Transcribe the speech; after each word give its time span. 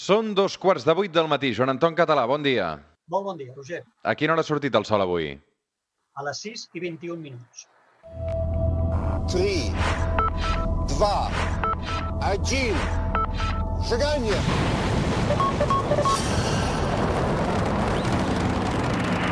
Són 0.00 0.30
dos 0.32 0.54
quarts 0.56 0.86
de 0.88 0.94
vuit 0.96 1.12
del 1.12 1.26
matí. 1.28 1.50
Joan 1.56 1.74
Anton 1.74 1.96
Català, 1.96 2.22
bon 2.28 2.40
dia. 2.44 2.70
Molt 3.12 3.24
bon 3.26 3.36
dia, 3.36 3.52
Roger. 3.56 3.82
A 4.00 4.14
quina 4.16 4.32
hora 4.32 4.40
ha 4.40 4.48
sortit 4.48 4.76
el 4.78 4.86
sol 4.88 5.04
avui? 5.04 5.34
A 6.16 6.24
les 6.24 6.40
6 6.46 6.62
i 6.78 6.80
21 6.86 7.20
minuts. 7.20 7.66
3, 9.28 9.74
2, 10.96 11.10
1, 12.30 12.80
seganya! 13.90 14.40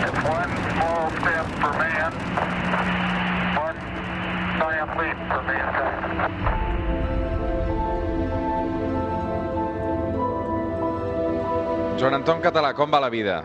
It's 0.05 0.21
one 0.29 0.53
small 0.69 1.09
step 1.17 1.47
for 1.63 1.73
man, 1.81 2.13
one 3.65 3.81
giant 4.61 4.93
leap 5.01 5.19
for 5.33 5.43
mankind. 5.49 6.78
Joan 11.99 12.15
Anton 12.15 12.39
Català, 12.39 12.69
com 12.79 12.93
va 12.95 13.01
la 13.03 13.09
vida? 13.11 13.41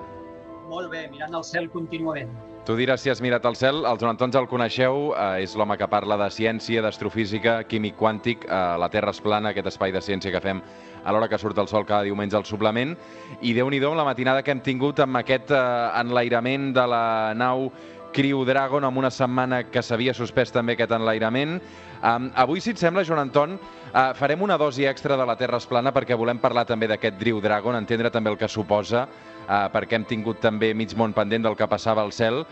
Molt 0.69 0.91
bé, 0.91 1.07
mirant 1.09 1.33
el 1.33 1.41
cel 1.47 1.71
contínuament. 1.73 2.29
Tu 2.67 2.75
diràs 2.77 3.01
si 3.01 3.09
has 3.09 3.19
mirat 3.19 3.43
el 3.49 3.55
cel. 3.57 3.79
El 3.81 3.97
Joan 3.97 4.13
Anton 4.13 4.31
ja 4.31 4.43
el 4.43 4.47
coneixeu, 4.47 5.09
eh, 5.17 5.41
és 5.41 5.55
l'home 5.57 5.73
que 5.75 5.87
parla 5.89 6.19
de 6.21 6.27
ciència, 6.29 6.83
d'astrofísica, 6.85 7.55
químic 7.65 7.97
quàntic, 7.97 8.45
eh, 8.45 8.59
la 8.77 8.89
Terra 8.93 9.09
és 9.09 9.19
plana, 9.25 9.49
aquest 9.49 9.71
espai 9.73 9.91
de 9.91 10.03
ciència 10.05 10.31
que 10.31 10.39
fem 10.39 10.61
a 11.03 11.11
l'hora 11.11 11.27
que 11.27 11.37
surt 11.41 11.57
el 11.57 11.67
sol 11.67 11.83
cada 11.83 12.03
diumenge 12.03 12.37
al 12.37 12.45
suplement. 12.45 12.95
I 13.41 13.53
déu 13.57 13.69
nhi 13.69 13.79
la 13.79 14.05
matinada 14.05 14.43
que 14.43 14.51
hem 14.51 14.61
tingut 14.61 14.99
amb 14.99 15.17
aquest 15.17 15.49
eh, 15.49 15.99
enlairament 15.99 16.73
de 16.73 16.87
la 16.87 17.33
nau 17.33 17.71
Crew 18.13 18.45
Dragon, 18.45 18.85
amb 18.85 19.01
una 19.01 19.09
setmana 19.11 19.63
que 19.67 19.81
s'havia 19.81 20.13
suspès 20.13 20.53
també 20.53 20.75
aquest 20.77 20.93
enlairament. 20.93 21.57
Um, 22.03 22.29
avui, 22.37 22.61
si 22.61 22.73
et 22.73 22.79
sembla, 22.79 23.03
Joan 23.07 23.23
Anton, 23.23 23.55
uh, 23.57 24.11
farem 24.19 24.43
una 24.45 24.57
dosi 24.61 24.85
extra 24.85 25.17
de 25.17 25.25
la 25.25 25.35
Terra 25.39 25.57
es 25.57 25.65
plana 25.67 25.91
perquè 25.95 26.17
volem 26.19 26.39
parlar 26.39 26.65
també 26.69 26.87
d'aquest 26.91 27.17
Drew 27.19 27.41
Dragon, 27.41 27.75
entendre 27.79 28.11
també 28.13 28.29
el 28.29 28.37
que 28.37 28.49
suposa, 28.51 29.07
uh, 29.07 29.65
perquè 29.73 29.97
hem 29.97 30.05
tingut 30.09 30.41
també 30.43 30.73
mig 30.77 30.93
món 30.99 31.15
pendent 31.15 31.47
del 31.47 31.57
que 31.57 31.67
passava 31.67 32.03
al 32.05 32.13
cel. 32.13 32.43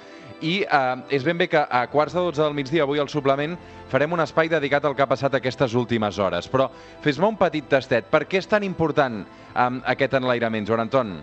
I 0.41 0.63
uh, 0.65 1.03
és 1.13 1.23
ben 1.27 1.37
bé 1.37 1.49
que 1.51 1.61
a 1.61 1.83
quarts 1.91 2.15
de 2.17 2.23
12 2.25 2.41
del 2.41 2.57
migdia, 2.57 2.87
avui 2.87 3.03
al 3.03 3.11
suplement, 3.11 3.53
farem 3.91 4.17
un 4.17 4.23
espai 4.23 4.49
dedicat 4.49 4.87
al 4.87 4.95
que 4.97 5.05
ha 5.05 5.11
passat 5.11 5.37
aquestes 5.37 5.75
últimes 5.77 6.17
hores. 6.17 6.49
Però 6.49 6.71
fes-me 7.05 7.29
un 7.29 7.37
petit 7.37 7.69
tastet. 7.69 8.09
Per 8.09 8.25
què 8.25 8.41
és 8.41 8.49
tan 8.49 8.65
important 8.65 9.21
um, 9.21 9.83
aquest 9.93 10.17
enlairament, 10.17 10.65
Joan 10.65 10.87
Anton? 10.87 11.19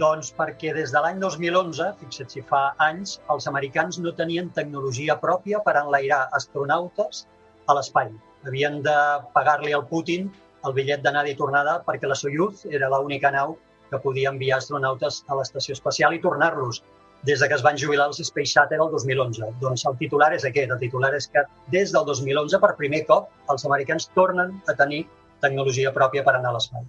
Doncs 0.00 0.28
perquè 0.36 0.74
des 0.76 0.90
de 0.92 1.00
l'any 1.00 1.20
2011, 1.22 1.86
fixa't 2.02 2.32
si 2.32 2.42
fa 2.48 2.62
anys, 2.84 3.14
els 3.32 3.46
americans 3.48 3.96
no 4.04 4.12
tenien 4.18 4.50
tecnologia 4.58 5.16
pròpia 5.22 5.62
per 5.64 5.72
enlairar 5.80 6.26
astronautes 6.36 7.22
a 7.66 7.76
l'espai. 7.78 8.10
Havien 8.46 8.82
de 8.84 8.96
pagar-li 9.36 9.72
al 9.72 9.86
Putin 9.92 10.28
el 10.68 10.76
bitllet 10.76 11.00
d'anada 11.06 11.32
i 11.32 11.38
tornada 11.38 11.78
perquè 11.86 12.10
la 12.10 12.18
Soyuz 12.18 12.66
era 12.78 12.90
l'única 12.92 13.32
nau 13.32 13.56
que 13.88 14.02
podia 14.04 14.34
enviar 14.34 14.58
astronautes 14.58 15.22
a 15.32 15.38
l'estació 15.38 15.76
espacial 15.78 16.12
i 16.12 16.20
tornar-los 16.20 16.82
des 17.26 17.40
de 17.40 17.48
que 17.48 17.56
es 17.56 17.64
van 17.64 17.78
jubilar 17.80 18.10
els 18.10 18.20
Space 18.20 18.52
Shuttle 18.52 18.84
el 18.84 18.92
2011. 18.92 19.48
Doncs 19.62 19.86
el 19.88 19.96
titular 20.02 20.32
és 20.36 20.44
aquest. 20.44 20.70
El 20.76 20.82
titular 20.82 21.14
és 21.16 21.30
que 21.32 21.46
des 21.72 21.94
del 21.94 22.04
2011, 22.04 22.60
per 22.60 22.76
primer 22.76 23.06
cop, 23.08 23.30
els 23.50 23.64
americans 23.64 24.10
tornen 24.18 24.58
a 24.68 24.76
tenir 24.76 25.06
tecnologia 25.42 25.92
pròpia 25.94 26.24
per 26.26 26.36
anar 26.36 26.52
a 26.52 26.58
l'espai. 26.58 26.84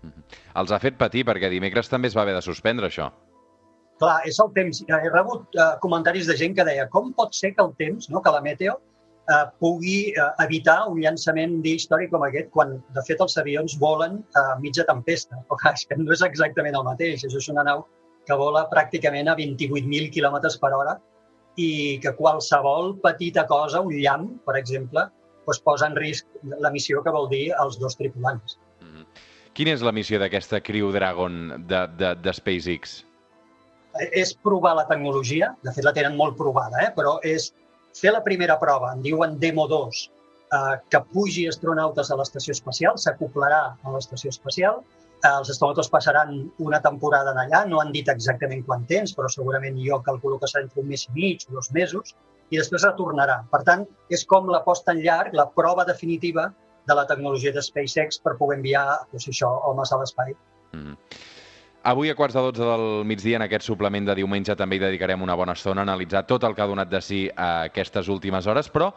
Els 0.62 0.74
ha 0.74 0.80
fet 0.84 0.98
patir 1.00 1.24
perquè 1.28 1.50
dimecres 1.52 1.90
també 1.92 2.12
es 2.12 2.18
va 2.18 2.24
haver 2.26 2.36
de 2.38 2.44
suspendre 2.46 2.90
això. 2.90 3.10
Clar, 4.02 4.20
és 4.30 4.38
el 4.44 4.52
temps. 4.54 4.84
He 4.86 5.10
rebut 5.10 5.58
uh, 5.58 5.72
comentaris 5.82 6.28
de 6.30 6.36
gent 6.38 6.54
que 6.58 6.66
deia 6.68 6.86
com 6.94 7.10
pot 7.18 7.34
ser 7.34 7.54
que 7.56 7.64
el 7.66 7.74
temps, 7.82 8.12
no, 8.14 8.22
que 8.22 8.34
la 8.34 8.44
meteo, 8.46 8.78
uh, 8.78 9.46
pugui 9.64 10.14
uh, 10.14 10.30
evitar 10.46 10.84
un 10.92 11.02
llançament 11.02 11.60
històric 11.66 12.14
com 12.14 12.26
aquest 12.28 12.52
quan, 12.54 12.78
de 12.94 13.06
fet, 13.08 13.22
els 13.26 13.38
avions 13.42 13.78
volen 13.82 14.20
a 14.38 14.44
uh, 14.54 14.58
mitja 14.62 14.86
tempesta. 14.90 15.42
Però 15.50 15.58
clar, 15.64 15.74
és 15.80 15.86
que 15.90 15.98
no 15.98 16.14
és 16.14 16.26
exactament 16.30 16.78
el 16.78 16.86
mateix. 16.86 17.26
Això 17.26 17.42
és 17.42 17.50
una 17.54 17.66
nau 17.68 17.86
que 18.28 18.38
vola 18.38 18.68
pràcticament 18.70 19.32
a 19.32 19.38
28.000 19.40 20.12
km 20.14 20.42
per 20.62 20.74
hora 20.76 20.98
i 21.58 21.98
que 22.04 22.14
qualsevol 22.14 22.98
petita 23.02 23.48
cosa, 23.50 23.82
un 23.82 23.96
llamp, 23.98 24.30
per 24.46 24.58
exemple, 24.60 25.08
doncs 25.48 25.64
posa 25.64 25.88
en 25.88 25.96
risc 25.96 26.28
la 26.44 26.72
missió 26.74 27.02
que 27.04 27.14
vol 27.14 27.30
dir 27.32 27.50
els 27.64 27.80
dos 27.80 27.96
tripulants. 27.96 28.60
Mm 28.82 28.88
-hmm. 28.94 29.06
Quina 29.54 29.72
és 29.72 29.82
la 29.82 29.92
missió 29.92 30.20
d'aquesta 30.20 30.62
Crew 30.62 30.92
Dragon 30.92 31.66
de, 31.68 31.88
de, 31.98 32.16
de 32.16 32.34
SpaceX? 32.34 33.04
És 34.12 34.36
provar 34.36 34.76
la 34.76 34.86
tecnologia, 34.88 35.56
de 35.64 35.72
fet 35.74 35.84
la 35.84 35.94
tenen 35.94 36.16
molt 36.16 36.38
provada, 36.38 36.84
eh? 36.84 36.92
però 36.94 37.18
és 37.24 37.54
fer 37.96 38.12
la 38.14 38.22
primera 38.22 38.60
prova, 38.60 38.94
en 38.94 39.02
diuen 39.02 39.40
Demo 39.40 39.68
2, 39.68 40.12
eh, 40.54 40.76
que 40.90 41.02
pugi 41.14 41.48
astronautes 41.48 42.12
a 42.12 42.16
l'estació 42.20 42.52
espacial, 42.52 43.00
s'acoplarà 43.02 43.64
a 43.82 43.96
l'estació 43.96 44.30
espacial, 44.30 44.84
eh, 45.24 45.32
els 45.32 45.50
astronautes 45.50 45.90
passaran 45.90 46.52
una 46.60 46.82
temporada 46.82 47.34
allà, 47.34 47.66
no 47.66 47.82
han 47.82 47.92
dit 47.92 48.08
exactament 48.08 48.64
quant 48.66 48.86
temps, 48.86 49.16
però 49.18 49.28
segurament 49.28 49.80
jo 49.82 50.02
calculo 50.06 50.38
que 50.38 50.52
serà 50.52 50.64
entre 50.68 50.82
un 50.82 50.88
mes 50.88 51.08
i 51.08 51.12
mig 51.16 51.48
dos 51.50 51.72
mesos, 51.72 52.14
i 52.50 52.60
després 52.60 52.86
retornarà. 52.86 53.42
Per 53.52 53.62
tant, 53.68 53.86
és 54.14 54.24
com 54.26 54.48
la 54.52 54.64
posta 54.66 54.94
en 54.96 55.02
llarg, 55.04 55.34
la 55.36 55.48
prova 55.50 55.86
definitiva 55.88 56.52
de 56.88 56.96
la 56.96 57.06
tecnologia 57.08 57.52
de 57.52 57.62
SpaceX 57.62 58.22
per 58.24 58.38
poder 58.40 58.62
enviar 58.62 58.86
doncs, 59.12 59.28
això, 59.28 59.50
homes 59.68 59.92
a 59.92 60.00
l'espai. 60.00 60.36
Mm 60.72 60.84
-hmm. 60.86 60.98
Avui 61.84 62.10
a 62.10 62.16
quarts 62.16 62.34
de 62.36 62.42
12 62.42 62.64
del 62.64 63.06
migdia, 63.06 63.38
en 63.38 63.44
aquest 63.44 63.64
suplement 63.64 64.08
de 64.08 64.16
diumenge, 64.16 64.56
també 64.56 64.76
hi 64.76 64.80
dedicarem 64.80 65.22
una 65.22 65.36
bona 65.36 65.54
estona 65.54 65.82
a 65.82 65.84
analitzar 65.84 66.26
tot 66.28 66.44
el 66.44 66.56
que 66.56 66.62
ha 66.62 66.68
donat 66.68 66.90
de 66.90 67.02
si 67.02 67.30
a 67.36 67.64
aquestes 67.64 68.10
últimes 68.10 68.48
hores, 68.48 68.68
però 68.70 68.94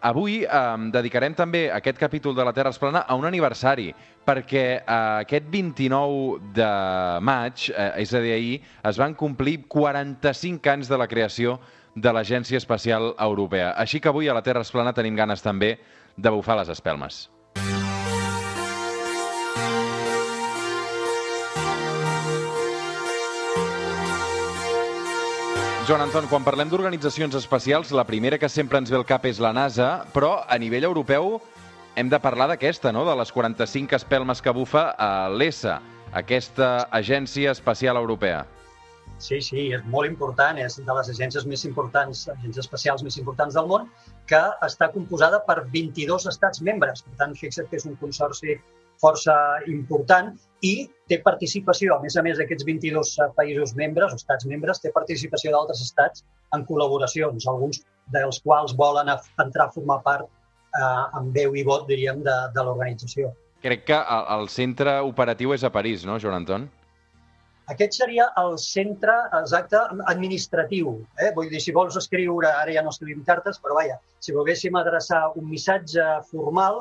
avui 0.00 0.42
eh, 0.44 0.76
dedicarem 0.92 1.34
també 1.34 1.70
aquest 1.72 1.98
capítol 1.98 2.34
de 2.34 2.44
la 2.44 2.52
Terra 2.52 2.70
es 2.70 2.78
plana 2.78 3.00
a 3.00 3.14
un 3.14 3.24
aniversari, 3.24 3.94
perquè 4.26 4.64
eh, 4.76 5.24
aquest 5.24 5.48
29 5.50 6.52
de 6.52 7.20
maig, 7.24 7.70
eh, 7.70 8.02
és 8.02 8.12
a 8.12 8.20
dir, 8.20 8.32
ahir, 8.32 8.60
es 8.84 8.98
van 8.98 9.14
complir 9.14 9.62
45 9.66 10.70
anys 10.70 10.88
de 10.88 10.98
la 10.98 11.08
creació 11.08 11.58
de 12.00 12.12
l'Agència 12.14 12.58
Espacial 12.60 13.12
Europea. 13.18 13.72
Així 13.76 14.00
que 14.00 14.10
avui 14.10 14.28
a 14.28 14.36
la 14.36 14.44
Terra 14.46 14.62
es 14.62 14.70
plana 14.70 14.94
tenim 14.94 15.16
ganes 15.18 15.42
també 15.42 15.76
de 16.16 16.30
bufar 16.30 16.58
les 16.60 16.70
espelmes. 16.70 17.26
Joan 25.88 26.02
Anton, 26.04 26.26
quan 26.28 26.44
parlem 26.44 26.68
d'organitzacions 26.68 27.32
espacials, 27.38 27.94
la 27.96 28.04
primera 28.04 28.36
que 28.36 28.50
sempre 28.52 28.76
ens 28.76 28.90
ve 28.92 28.98
al 28.98 29.06
cap 29.08 29.24
és 29.24 29.38
la 29.40 29.54
NASA, 29.56 30.04
però 30.12 30.42
a 30.44 30.58
nivell 30.60 30.84
europeu 30.84 31.38
hem 31.96 32.10
de 32.12 32.20
parlar 32.20 32.50
d'aquesta, 32.50 32.92
no? 32.92 33.06
de 33.08 33.14
les 33.16 33.32
45 33.32 33.96
espelmes 33.96 34.44
que 34.44 34.52
bufa 34.52 34.90
a 35.00 35.30
l'ESA, 35.32 35.78
aquesta 36.12 36.90
Agència 36.92 37.56
Espacial 37.56 37.96
Europea. 37.96 38.44
Sí, 39.18 39.40
sí, 39.42 39.64
és 39.74 39.82
molt 39.90 40.06
important, 40.06 40.58
és 40.62 40.78
de 40.78 40.94
les 40.94 41.08
agències 41.10 41.46
més 41.50 41.64
importants, 41.66 42.28
agències 42.30 42.64
espacials 42.64 43.02
més 43.02 43.18
importants 43.18 43.56
del 43.58 43.66
món, 43.66 43.88
que 44.30 44.40
està 44.66 44.90
composada 44.94 45.40
per 45.46 45.64
22 45.72 46.28
estats 46.30 46.62
membres. 46.62 47.02
Per 47.02 47.16
tant, 47.18 47.34
fixa't 47.38 47.66
que 47.70 47.80
és 47.80 47.86
un 47.88 47.96
consorci 47.98 48.60
força 49.02 49.34
important 49.70 50.32
i 50.66 50.88
té 51.10 51.20
participació, 51.24 51.96
a 51.96 52.02
més 52.02 52.16
a 52.18 52.22
més 52.26 52.38
d'aquests 52.38 52.66
22 52.66 53.12
països 53.36 53.74
membres, 53.78 54.14
o 54.14 54.18
estats 54.18 54.46
membres, 54.50 54.82
té 54.82 54.94
participació 54.94 55.54
d'altres 55.54 55.82
estats 55.84 56.24
en 56.54 56.64
col·laboracions, 56.70 57.46
alguns 57.50 57.82
dels 58.14 58.40
quals 58.44 58.74
volen 58.78 59.10
entrar 59.10 59.68
a 59.68 59.74
formar 59.74 60.00
part 60.06 60.26
eh, 60.26 61.18
amb 61.18 61.34
veu 61.34 61.54
i 61.58 61.66
vot, 61.66 61.86
diríem, 61.90 62.22
de, 62.26 62.38
de 62.54 62.66
l'organització. 62.66 63.34
Crec 63.62 63.86
que 63.90 63.98
el 64.34 64.50
centre 64.54 65.00
operatiu 65.02 65.54
és 65.54 65.64
a 65.66 65.72
París, 65.74 66.06
no, 66.06 66.18
Joan 66.22 66.42
Anton? 66.42 66.68
Aquest 67.72 67.98
seria 67.98 68.26
el 68.40 68.54
centre 68.62 69.14
exacte 69.38 69.80
administratiu. 70.12 70.94
Eh? 71.20 71.32
Vull 71.36 71.50
dir, 71.52 71.60
si 71.60 71.74
vols 71.76 71.98
escriure, 72.00 72.48
ara 72.48 72.72
ja 72.72 72.84
no 72.84 72.94
escrivim 72.94 73.20
cartes, 73.26 73.58
però 73.60 73.76
vaja, 73.76 73.98
si 74.24 74.32
volguéssim 74.36 74.78
adreçar 74.80 75.20
un 75.36 75.50
missatge 75.50 76.06
formal, 76.30 76.80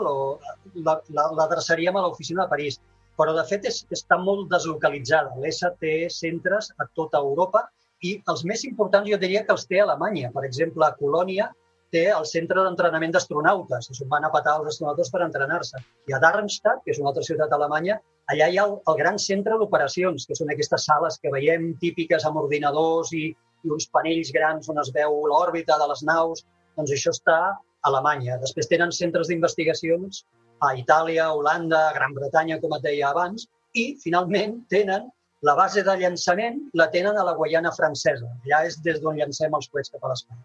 l'adreçaríem 0.78 2.00
a 2.00 2.06
l'oficina 2.06 2.46
de 2.46 2.53
París. 2.56 2.80
Però, 3.20 3.34
de 3.36 3.44
fet, 3.50 3.66
és, 3.68 3.81
està 3.92 4.20
molt 4.22 4.48
deslocalitzada. 4.53 5.36
L'ESA 5.44 5.74
té 5.81 5.95
centres 6.13 6.72
a 6.78 6.88
tota 6.95 7.19
Europa 7.19 7.66
i 8.07 8.16
els 8.31 8.44
més 8.48 8.63
importants 8.69 9.10
jo 9.10 9.18
diria 9.19 9.44
que 9.44 9.56
els 9.57 9.66
té 9.68 9.81
a 9.81 9.88
Alemanya. 9.88 10.30
Per 10.36 10.45
exemple, 10.48 10.86
a 10.86 10.95
Colònia 11.00 11.50
té 11.92 12.06
el 12.13 12.28
centre 12.30 12.63
d'entrenament 12.63 13.16
d'astronautes, 13.16 13.90
on 13.92 14.12
van 14.12 14.28
a 14.28 14.31
patar 14.31 14.60
els 14.60 14.75
astronautes 14.75 15.10
per 15.12 15.24
entrenar-se. 15.25 15.81
I 16.07 16.16
a 16.16 16.22
Darmstadt, 16.24 16.83
que 16.86 16.94
és 16.94 17.01
una 17.01 17.12
altra 17.12 17.25
ciutat 17.28 17.54
alemanya, 17.56 17.98
allà 18.31 18.47
hi 18.51 18.57
ha 18.59 18.65
el, 18.68 18.77
el 18.91 18.97
gran 19.00 19.19
centre 19.21 19.57
d'operacions, 19.59 20.25
que 20.27 20.35
són 20.38 20.51
aquestes 20.53 20.88
sales 20.89 21.19
que 21.21 21.31
veiem 21.33 21.69
típiques 21.83 22.25
amb 22.27 22.41
ordinadors 22.44 23.13
i, 23.15 23.29
i 23.63 23.74
uns 23.74 23.88
panells 23.94 24.33
grans 24.35 24.69
on 24.71 24.81
es 24.83 24.91
veu 24.95 25.21
l'òrbita 25.31 25.77
de 25.81 25.88
les 25.91 26.03
naus. 26.07 26.44
Doncs 26.77 26.94
això 26.94 27.13
està 27.15 27.38
a 27.47 27.53
Alemanya. 27.89 28.39
Després 28.41 28.69
tenen 28.69 28.91
centres 28.95 29.31
d'investigacions 29.31 30.25
a 30.65 30.74
Itàlia, 30.77 31.29
Holanda, 31.33 31.91
Gran 31.95 32.15
Bretanya, 32.18 32.59
com 32.62 32.75
et 32.77 32.83
deia 32.83 33.12
abans, 33.12 33.47
i 33.77 33.94
finalment 34.01 34.59
tenen 34.73 35.07
la 35.45 35.53
base 35.56 35.83
de 35.85 35.94
llançament 36.01 36.63
la 36.73 36.88
tenen 36.94 37.18
a 37.18 37.25
la 37.25 37.35
Guaiana 37.38 37.71
francesa. 37.75 38.30
Allà 38.45 38.63
és 38.68 38.80
des 38.83 39.00
d'on 39.01 39.19
llancem 39.19 39.53
els 39.53 39.69
coets 39.69 39.94
cap 39.94 40.03
a 40.03 40.12
l'espai. 40.12 40.38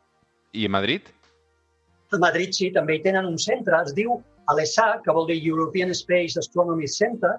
I 0.53 0.67
a 0.69 0.73
Madrid? 0.73 1.09
A 2.13 2.21
Madrid 2.21 2.53
sí, 2.53 2.69
també 2.75 2.99
hi 2.99 3.03
tenen 3.07 3.25
un 3.25 3.39
centre, 3.41 3.79
es 3.81 3.95
diu 3.97 4.19
ALESA, 4.53 5.01
que 5.05 5.15
vol 5.17 5.27
dir 5.31 5.39
European 5.41 5.95
Space 5.97 6.39
Astronomy 6.39 6.89
Center, 6.89 7.39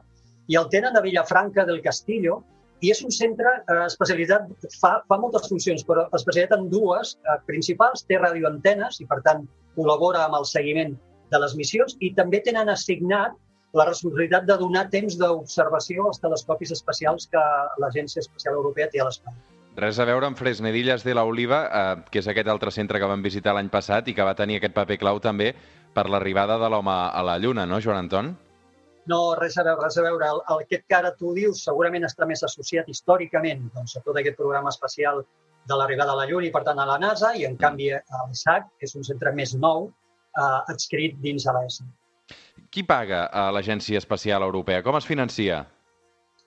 i 0.52 0.58
el 0.60 0.68
tenen 0.74 0.98
a 0.98 1.04
Villafranca 1.04 1.66
del 1.66 1.82
Castillo, 1.82 2.42
i 2.84 2.92
és 2.92 3.00
un 3.06 3.14
centre 3.16 3.52
eh, 3.62 3.86
especialitzat, 3.86 4.50
fa, 4.82 4.98
fa 5.08 5.18
moltes 5.22 5.48
funcions, 5.48 5.86
però 5.88 6.08
especialitzat 6.12 6.58
en 6.58 6.68
dues 6.72 7.16
eh, 7.16 7.38
principals, 7.48 8.04
té 8.10 8.20
radioantenes 8.20 9.00
i, 9.00 9.08
per 9.08 9.22
tant, 9.28 9.46
col·labora 9.78 10.26
amb 10.28 10.42
el 10.42 10.48
seguiment 10.50 10.98
de 11.32 11.40
les 11.42 11.56
missions 11.58 11.96
i 12.04 12.12
també 12.18 12.44
tenen 12.46 12.70
assignat 12.70 13.38
la 13.74 13.88
responsabilitat 13.88 14.46
de 14.46 14.58
donar 14.60 14.86
temps 14.94 15.16
d'observació 15.18 16.10
als 16.10 16.22
telescopis 16.22 16.76
espacials 16.76 17.26
que 17.32 17.42
l'Agència 17.82 18.22
Espacial 18.22 18.60
Europea 18.60 18.92
té 18.92 19.02
a 19.02 19.08
l'espai. 19.08 19.34
Res 19.80 19.98
a 19.98 20.06
veure 20.06 20.28
amb 20.30 20.38
Fresnedilles 20.38 21.02
de 21.02 21.16
la 21.18 21.24
Oliva, 21.26 21.64
eh, 21.66 22.04
que 22.12 22.22
és 22.22 22.28
aquest 22.30 22.52
altre 22.52 22.70
centre 22.72 23.00
que 23.02 23.10
vam 23.10 23.24
visitar 23.26 23.56
l'any 23.56 23.72
passat 23.74 24.12
i 24.12 24.14
que 24.14 24.28
va 24.28 24.36
tenir 24.38 24.60
aquest 24.60 24.76
paper 24.76 25.00
clau 25.02 25.24
també 25.24 25.54
per 25.96 26.06
l'arribada 26.10 26.60
de 26.62 26.70
l'home 26.70 26.94
a 26.94 27.24
la 27.26 27.40
Lluna, 27.42 27.66
no, 27.66 27.80
Joan 27.82 28.04
Anton? 28.04 28.36
No, 29.12 29.20
res 29.36 29.58
a 29.58 29.66
veure, 29.68 29.84
res 29.84 29.98
a 30.00 30.04
veure. 30.06 30.28
El, 30.30 30.42
el, 30.54 30.62
aquest 30.66 30.86
que 30.88 30.98
ara 30.98 31.12
tu 31.20 31.34
dius 31.36 31.64
segurament 31.68 32.08
està 32.08 32.28
més 32.30 32.44
associat 32.48 32.88
històricament 32.92 33.66
doncs, 33.76 33.98
a 34.00 34.04
tot 34.06 34.20
aquest 34.20 34.38
programa 34.40 34.72
espacial 34.72 35.24
de 35.68 35.80
l'arribada 35.80 36.14
a 36.14 36.20
la 36.20 36.28
Lluna 36.30 36.48
i, 36.48 36.54
per 36.54 36.64
tant, 36.68 36.80
a 36.80 36.88
la 36.88 36.98
NASA, 37.00 37.34
i, 37.40 37.46
en 37.48 37.58
canvi, 37.60 37.92
a 37.96 38.24
l'ESAC, 38.28 38.72
que 38.80 38.88
és 38.88 38.96
un 39.00 39.06
centre 39.08 39.32
més 39.36 39.54
nou, 39.56 39.90
eh, 40.38 40.74
adscrit 40.74 41.20
dins 41.24 41.48
de 41.48 41.56
l'ESA. 41.56 41.88
Qui 42.74 42.84
paga 42.88 43.26
a 43.28 43.50
l'Agència 43.54 44.00
Espacial 44.02 44.44
Europea? 44.44 44.84
Com 44.84 44.98
es 45.00 45.08
financia? 45.08 45.64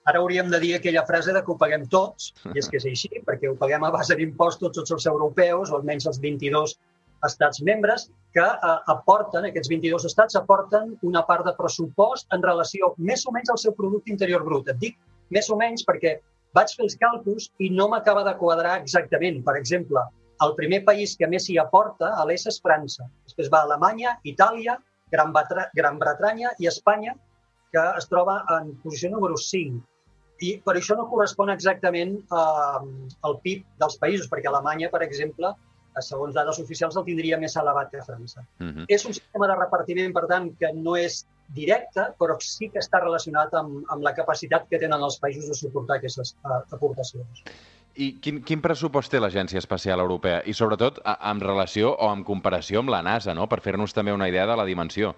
Ara 0.07 0.21
hauríem 0.21 0.49
de 0.51 0.59
dir 0.63 0.73
aquella 0.77 1.03
frase 1.07 1.33
de 1.35 1.41
que 1.43 1.51
ho 1.51 1.57
paguem 1.59 1.85
tots, 1.91 2.31
i 2.55 2.61
és 2.61 2.69
que 2.71 2.79
és 2.81 2.85
així, 2.89 3.09
perquè 3.27 3.51
ho 3.51 3.57
paguem 3.59 3.85
a 3.87 3.93
base 3.93 4.15
d'impostos 4.17 4.75
tots 4.77 4.93
els 4.97 5.09
europeus, 5.13 5.71
o 5.71 5.79
almenys 5.79 6.07
els 6.11 6.21
22 6.23 6.77
estats 7.25 7.61
membres, 7.65 8.07
que 8.35 8.45
eh, 8.45 8.77
aporten, 8.93 9.47
aquests 9.49 9.71
22 9.71 10.05
estats 10.09 10.37
aporten 10.39 10.95
una 11.07 11.23
part 11.25 11.45
de 11.47 11.55
pressupost 11.57 12.27
en 12.35 12.43
relació 12.45 12.93
més 12.97 13.25
o 13.25 13.33
menys 13.35 13.53
al 13.53 13.61
seu 13.61 13.73
producte 13.77 14.13
interior 14.13 14.45
brut. 14.45 14.69
Et 14.73 14.81
dic 14.83 14.97
més 15.33 15.49
o 15.49 15.57
menys 15.59 15.85
perquè 15.87 16.17
vaig 16.57 16.73
fer 16.75 16.85
els 16.85 16.97
càlculs 17.01 17.49
i 17.63 17.71
no 17.73 17.89
m'acaba 17.91 18.23
de 18.27 18.35
quadrar 18.39 18.77
exactament. 18.81 19.41
Per 19.45 19.57
exemple, 19.59 20.03
el 20.45 20.53
primer 20.59 20.83
país 20.85 21.15
que 21.17 21.29
més 21.29 21.49
hi 21.49 21.57
aporta 21.61 22.13
a 22.15 22.25
l'ES 22.29 22.47
és 22.53 22.61
França. 22.63 23.07
Després 23.25 23.51
va 23.53 23.63
Alemanya, 23.65 24.17
Itàlia, 24.31 24.77
Gran, 25.13 25.33
Gran 25.75 25.99
Bretanya 26.01 26.53
i 26.59 26.69
Espanya, 26.69 27.15
que 27.73 27.83
es 27.99 28.07
troba 28.11 28.41
en 28.57 28.75
posició 28.83 29.11
número 29.13 29.37
5. 29.37 29.81
I 30.45 30.51
per 30.61 30.75
això 30.77 30.95
no 30.97 31.07
correspon 31.09 31.49
exactament 31.49 32.19
eh, 32.21 32.81
al 33.25 33.39
PIB 33.43 33.65
dels 33.81 33.97
països, 34.01 34.29
perquè 34.29 34.51
Alemanya, 34.51 34.91
per 34.93 35.01
exemple, 35.05 35.55
eh, 35.97 36.01
segons 36.05 36.35
dades 36.35 36.59
oficials, 36.63 36.97
el 36.97 37.05
tindria 37.07 37.39
més 37.41 37.55
elevat 37.57 37.89
que 37.91 38.03
França. 38.05 38.45
Uh 38.59 38.63
Mhm. 38.63 38.77
-huh. 38.77 38.85
És 38.87 39.05
un 39.05 39.13
sistema 39.13 39.47
de 39.47 39.55
repartiment, 39.55 40.13
per 40.13 40.27
tant, 40.27 40.51
que 40.57 40.71
no 40.73 40.95
és 40.95 41.25
directe, 41.53 42.01
però 42.19 42.35
sí 42.39 42.69
que 42.69 42.79
està 42.79 42.99
relacionat 43.01 43.53
amb, 43.53 43.85
amb 43.89 44.03
la 44.03 44.13
capacitat 44.13 44.67
que 44.69 44.79
tenen 44.79 45.01
els 45.01 45.19
països 45.19 45.47
de 45.47 45.53
suportar 45.53 45.97
aquestes 45.97 46.35
uh, 46.43 46.61
aportacions. 46.71 47.43
I 47.95 48.19
quin, 48.21 48.43
quin 48.43 48.61
pressupost 48.61 49.09
té 49.09 49.19
l'Agència 49.19 49.57
Espacial 49.57 49.99
Europea? 49.99 50.41
I 50.45 50.53
sobretot 50.53 50.99
a, 51.03 51.17
en 51.31 51.39
relació 51.39 51.95
o 51.95 52.11
en 52.13 52.23
comparació 52.23 52.79
amb 52.79 52.89
la 52.89 53.01
NASA, 53.01 53.33
no? 53.33 53.47
per 53.47 53.61
fer-nos 53.61 53.93
també 53.93 54.13
una 54.13 54.27
idea 54.29 54.45
de 54.45 54.55
la 54.55 54.65
dimensió. 54.65 55.15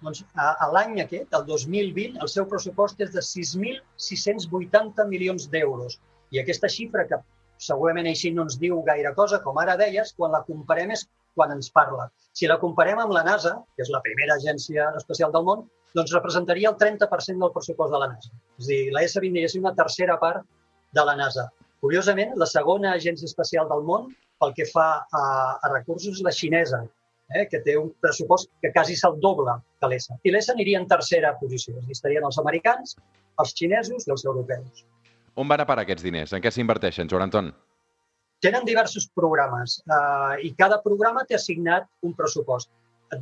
Doncs 0.00 0.22
a, 0.34 0.54
a 0.64 0.68
l'any 0.72 1.00
aquest, 1.02 1.34
el 1.34 1.44
2020, 1.46 2.20
el 2.22 2.28
seu 2.28 2.46
pressupost 2.48 3.00
és 3.00 3.10
de 3.12 3.20
6.680 3.20 5.06
milions 5.08 5.50
d'euros. 5.50 5.98
I 6.30 6.38
aquesta 6.40 6.68
xifra, 6.68 7.06
que 7.08 7.18
segurament 7.60 8.08
així 8.10 8.30
no 8.34 8.46
ens 8.48 8.56
diu 8.60 8.80
gaire 8.86 9.12
cosa, 9.16 9.40
com 9.44 9.58
ara 9.62 9.76
deies, 9.80 10.14
quan 10.16 10.32
la 10.36 10.42
comparem 10.46 10.94
és 10.96 11.06
quan 11.36 11.52
ens 11.54 11.70
parla. 11.74 12.08
Si 12.36 12.48
la 12.50 12.58
comparem 12.62 13.00
amb 13.02 13.12
la 13.14 13.24
NASA, 13.26 13.56
que 13.76 13.84
és 13.84 13.92
la 13.94 14.00
primera 14.06 14.36
agència 14.40 14.88
espacial 15.00 15.32
del 15.34 15.46
món, 15.48 15.66
doncs 15.96 16.14
representaria 16.14 16.70
el 16.70 16.78
30% 16.80 17.44
del 17.44 17.52
pressupost 17.54 17.92
de 17.94 18.00
la 18.02 18.08
NASA. 18.12 18.32
És 18.58 18.66
a 18.66 18.70
dir, 18.70 18.80
l'ESA 18.96 19.22
vindria 19.24 19.50
a 19.50 19.52
ser 19.52 19.62
una 19.62 19.74
tercera 19.76 20.16
part 20.22 20.46
de 20.96 21.04
la 21.06 21.16
NASA. 21.18 21.48
Curiosament, 21.84 22.34
la 22.38 22.48
segona 22.48 22.94
agència 22.96 23.28
espacial 23.30 23.68
del 23.70 23.84
món, 23.88 24.08
pel 24.40 24.54
que 24.56 24.66
fa 24.68 24.88
a, 25.02 25.24
a 25.60 25.72
recursos, 25.72 26.20
la 26.24 26.32
xinesa, 26.32 26.82
eh, 27.34 27.46
que 27.50 27.60
té 27.66 27.76
un 27.78 27.90
pressupost 28.04 28.50
que 28.62 28.72
quasi 28.74 28.96
se'l 28.98 29.18
doble 29.22 29.56
que 29.80 29.90
l'ESA. 29.90 30.18
I 30.24 30.34
l'ESA 30.34 30.54
aniria 30.56 30.80
en 30.80 30.88
tercera 30.90 31.34
posició. 31.40 31.76
És 31.78 31.88
dir, 31.88 31.98
estarien 31.98 32.26
els 32.28 32.40
americans, 32.42 32.96
els 33.42 33.54
xinesos 33.56 34.06
i 34.06 34.14
els 34.14 34.26
europeus. 34.26 34.84
On 35.38 35.48
van 35.48 35.62
a 35.62 35.66
parar 35.66 35.84
aquests 35.86 36.04
diners? 36.06 36.32
En 36.34 36.42
què 36.42 36.52
s'inverteixen, 36.52 37.08
Joan 37.10 37.28
Anton? 37.28 37.50
Tenen 38.44 38.64
diversos 38.64 39.06
programes 39.14 39.78
eh, 39.84 40.46
i 40.48 40.52
cada 40.58 40.80
programa 40.82 41.26
té 41.28 41.36
assignat 41.36 41.86
un 42.06 42.14
pressupost. 42.16 42.70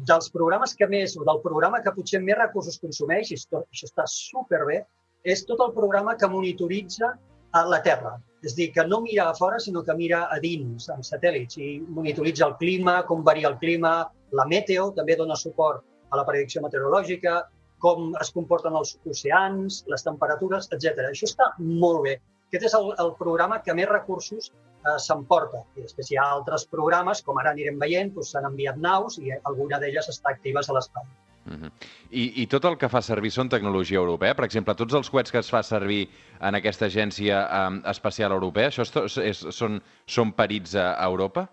Dels 0.09 0.29
programes 0.31 0.75
que 0.79 0.87
més, 0.87 1.17
o 1.17 1.25
del 1.27 1.41
programa 1.43 1.81
que 1.85 1.93
potser 1.97 2.21
més 2.23 2.39
recursos 2.39 2.79
consumeix, 2.81 3.33
i 3.33 3.39
això, 3.39 3.63
això 3.65 3.89
està 3.89 4.05
superbé, 4.13 4.83
és 5.25 5.45
tot 5.49 5.61
el 5.65 5.73
programa 5.77 6.15
que 6.21 6.29
monitoritza 6.31 7.15
a 7.57 7.63
la 7.67 7.81
Terra. 7.83 8.15
És 8.45 8.55
dir, 8.55 8.69
que 8.75 8.85
no 8.87 9.01
mira 9.03 9.27
a 9.29 9.35
fora, 9.35 9.59
sinó 9.59 9.83
que 9.83 9.97
mira 9.99 10.27
a 10.31 10.39
dins, 10.43 10.87
amb 10.95 11.07
satèl·lits, 11.07 11.59
i 11.59 11.79
monitoritza 11.83 12.47
el 12.47 12.55
clima, 12.61 13.01
com 13.09 13.25
varia 13.27 13.49
el 13.51 13.59
clima, 13.59 13.95
la 14.39 14.47
meteo, 14.47 14.93
també 14.95 15.17
dona 15.19 15.37
suport 15.37 15.83
a 16.13 16.21
la 16.21 16.27
predicció 16.29 16.63
meteorològica, 16.63 17.41
com 17.83 18.11
es 18.23 18.33
comporten 18.35 18.77
els 18.79 18.97
oceans, 19.09 19.83
les 19.93 20.05
temperatures, 20.07 20.71
etc. 20.75 21.07
Això 21.11 21.29
està 21.29 21.53
molt 21.59 22.03
bé. 22.07 22.19
Aquest 22.49 22.71
és 22.71 22.75
el, 22.79 22.91
el 23.05 23.13
programa 23.19 23.61
que 23.65 23.75
més 23.77 23.89
recursos 23.91 24.51
eh, 24.51 24.97
s'emporta. 25.05 25.63
I 25.77 25.85
després 25.85 26.11
hi 26.11 26.19
ha 26.19 26.27
altres 26.39 26.67
programes, 26.73 27.23
com 27.25 27.39
ara 27.41 27.53
anirem 27.55 27.79
veient, 27.81 28.15
doncs 28.15 28.33
s'han 28.35 28.49
enviat 28.49 28.81
naus 28.81 29.19
i 29.23 29.35
alguna 29.39 29.81
d'elles 29.83 30.09
està 30.15 30.33
actives 30.33 30.69
a 30.69 30.79
l'espai. 30.79 31.09
Uh 31.49 31.55
-huh. 31.55 31.71
I, 32.11 32.43
I 32.43 32.47
tot 32.47 32.65
el 32.65 32.77
que 32.77 32.89
fa 32.89 33.01
servir 33.03 33.31
són 33.31 33.49
tecnologia 33.49 33.99
europea? 33.99 34.35
Per 34.35 34.45
exemple, 34.45 34.75
tots 34.75 34.95
els 34.95 35.11
coets 35.11 35.31
que 35.31 35.39
es 35.39 35.51
fa 35.51 35.63
servir 35.63 36.09
en 36.41 36.55
aquesta 36.55 36.87
agència 36.87 37.69
um, 37.69 37.83
espacial 37.87 38.33
europea, 38.33 38.69
això 38.69 38.83
és, 39.05 39.17
és, 39.17 39.47
són, 39.57 39.83
són 40.07 40.33
perits 40.33 40.75
a, 40.75 40.95
a 40.95 41.05
Europa? 41.05 41.49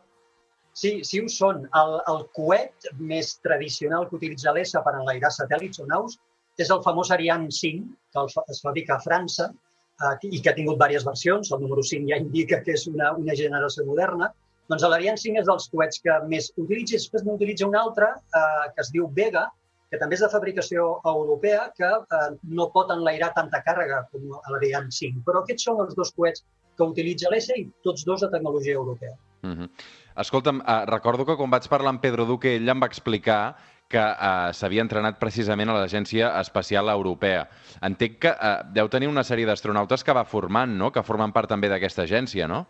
Sí, 0.76 0.92
sí 1.08 1.22
ho 1.24 1.28
són. 1.32 1.66
El, 1.80 1.94
el 2.12 2.24
coet 2.36 2.88
més 3.12 3.36
tradicional 3.46 4.10
que 4.10 4.18
utilitza 4.18 4.54
l'ESA 4.56 4.82
per 4.84 4.98
enlairar 5.00 5.32
satèl·lits 5.32 5.80
o 5.80 5.86
naus 5.92 6.18
és 6.60 6.72
el 6.72 6.82
famós 6.84 7.12
Ariane 7.16 7.52
5, 7.52 7.86
que 8.16 8.26
es 8.54 8.60
fabrica 8.64 8.96
a 8.96 9.04
França 9.04 9.48
eh, 9.52 10.16
i 10.28 10.42
que 10.42 10.52
ha 10.52 10.58
tingut 10.58 10.76
diverses 10.80 11.06
versions. 11.08 11.52
El 11.56 11.64
número 11.64 11.84
5 11.84 12.12
ja 12.12 12.20
indica 12.20 12.60
que 12.66 12.76
és 12.76 12.88
una, 12.92 13.14
una 13.22 13.36
generació 13.40 13.86
moderna. 13.88 14.32
Doncs 14.72 14.84
l'Ariane 14.92 15.22
5 15.22 15.44
és 15.44 15.48
dels 15.48 15.70
coets 15.72 16.02
que 16.04 16.18
més 16.32 16.50
utilitza. 16.56 16.98
Després 16.98 17.24
n'utilitza 17.24 17.70
un 17.70 17.78
altre 17.80 18.12
eh, 18.12 18.66
que 18.76 18.84
es 18.84 18.92
diu 18.96 19.08
Vega, 19.20 19.46
que 19.92 20.00
també 20.02 20.18
és 20.18 20.26
de 20.26 20.32
fabricació 20.34 20.90
europea, 21.08 21.70
que 21.78 21.92
eh, 22.20 22.30
no 22.60 22.68
pot 22.76 22.92
enlairar 22.92 23.32
tanta 23.38 23.64
càrrega 23.68 24.04
com 24.12 24.28
l'Ariane 24.56 24.92
5. 24.92 25.24
Però 25.28 25.44
aquests 25.44 25.70
són 25.70 25.80
els 25.86 25.96
dos 25.96 26.12
coets 26.20 26.44
que 26.76 26.90
utilitza 26.92 27.32
l'ESA 27.32 27.56
i 27.62 27.70
tots 27.88 28.04
dos 28.08 28.26
de 28.26 28.32
tecnologia 28.34 28.76
europea. 28.76 29.16
Uh 29.46 29.56
-huh. 29.58 29.70
Escolta'm, 30.24 30.62
uh, 30.62 30.86
recordo 30.90 31.26
que 31.26 31.36
quan 31.36 31.52
vaig 31.52 31.68
parlar 31.70 31.90
amb 31.94 32.02
Pedro 32.02 32.26
Duque, 32.26 32.56
ell 32.56 32.70
em 32.70 32.82
va 32.82 32.88
explicar 32.88 33.56
que 33.88 34.02
uh, 34.02 34.54
s'havia 34.54 34.82
entrenat 34.82 35.20
precisament 35.20 35.70
a 35.70 35.76
l'Agència 35.78 36.32
Espacial 36.40 36.90
Europea. 36.90 37.48
Entenc 37.82 38.18
que 38.20 38.32
uh, 38.32 38.64
deu 38.74 38.90
tenir 38.90 39.08
una 39.08 39.24
sèrie 39.24 39.46
d'astronautes 39.46 40.04
que 40.04 40.14
va 40.14 40.26
formant, 40.26 40.72
no?, 40.78 40.92
que 40.92 41.04
formen 41.04 41.32
part 41.32 41.50
també 41.50 41.70
d'aquesta 41.70 42.04
agència, 42.04 42.48
no? 42.48 42.66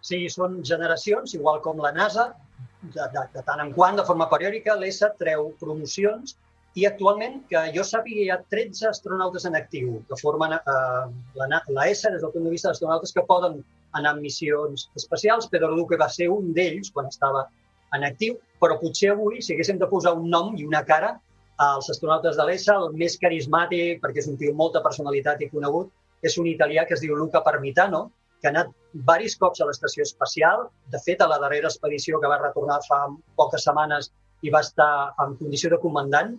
Sí, 0.00 0.28
són 0.28 0.64
generacions, 0.64 1.34
igual 1.34 1.60
com 1.60 1.78
la 1.78 1.92
NASA, 1.92 2.34
de, 2.82 3.06
de, 3.14 3.26
de 3.34 3.42
tant 3.46 3.60
en 3.60 3.72
quant, 3.72 3.96
de 3.96 4.04
forma 4.04 4.28
periòdica, 4.30 4.74
l'ESA 4.74 5.12
treu 5.20 5.52
promocions 5.60 6.36
i 6.78 6.86
actualment, 6.86 7.40
que 7.50 7.60
jo 7.74 7.82
sàpiga, 7.86 8.22
hi 8.22 8.30
ha 8.30 8.38
13 8.54 8.88
astronautes 8.90 9.46
en 9.48 9.56
actiu 9.58 9.96
que 10.08 10.18
formen 10.20 10.54
eh, 10.54 11.06
la, 11.40 11.62
la 11.76 11.86
ESA 11.90 12.12
des 12.14 12.22
del 12.22 12.30
punt 12.34 12.46
de 12.46 12.52
vista 12.52 12.70
d'astronautes 12.70 13.12
que 13.16 13.24
poden 13.26 13.58
anar 13.98 14.14
en 14.14 14.22
missions 14.22 14.86
espacials. 15.00 15.48
Pedro 15.50 15.74
Duque 15.74 15.98
va 15.98 16.08
ser 16.08 16.28
un 16.30 16.52
d'ells 16.54 16.92
quan 16.94 17.10
estava 17.10 17.48
en 17.96 18.06
actiu, 18.06 18.36
però 18.62 18.76
potser 18.78 19.10
avui, 19.14 19.40
si 19.42 19.56
haguéssim 19.56 19.80
de 19.80 19.88
posar 19.90 20.14
un 20.14 20.30
nom 20.30 20.54
i 20.56 20.66
una 20.66 20.84
cara 20.86 21.16
als 21.60 21.90
astronautes 21.92 22.38
de 22.38 22.46
l'ESA, 22.46 22.76
el 22.78 22.94
més 22.96 23.18
carismàtic, 23.20 23.98
perquè 24.04 24.22
és 24.22 24.30
un 24.30 24.38
tio 24.40 24.54
molta 24.56 24.80
personalitat 24.84 25.42
i 25.42 25.50
conegut, 25.50 25.90
és 26.22 26.38
un 26.38 26.46
italià 26.46 26.86
que 26.86 26.94
es 26.94 27.02
diu 27.02 27.16
Luca 27.18 27.42
Parmitano, 27.44 28.06
que 28.40 28.48
ha 28.48 28.54
anat 28.54 28.70
varis 29.10 29.34
cops 29.36 29.60
a 29.60 29.66
l'estació 29.68 30.06
espacial. 30.06 30.68
De 30.94 31.02
fet, 31.02 31.20
a 31.20 31.28
la 31.28 31.40
darrera 31.42 31.68
expedició 31.68 32.20
que 32.20 32.30
va 32.30 32.38
retornar 32.40 32.78
fa 32.86 33.02
poques 33.36 33.66
setmanes 33.66 34.12
i 34.46 34.54
va 34.54 34.62
estar 34.64 35.12
en 35.20 35.34
condició 35.36 35.68
de 35.74 35.80
comandant, 35.82 36.38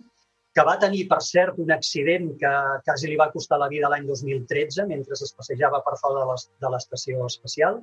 que 0.54 0.64
va 0.68 0.76
tenir, 0.80 1.06
per 1.08 1.20
cert, 1.24 1.58
un 1.64 1.72
accident 1.72 2.28
que 2.40 2.52
quasi 2.86 3.08
li 3.08 3.18
va 3.20 3.30
costar 3.32 3.58
la 3.60 3.70
vida 3.72 3.88
l'any 3.92 4.04
2013 4.08 4.84
mentre 4.90 5.16
es 5.16 5.34
passejava 5.38 5.80
per 5.86 5.96
fora 6.00 6.26
de 6.28 6.72
l'estació 6.74 7.26
espacial. 7.26 7.80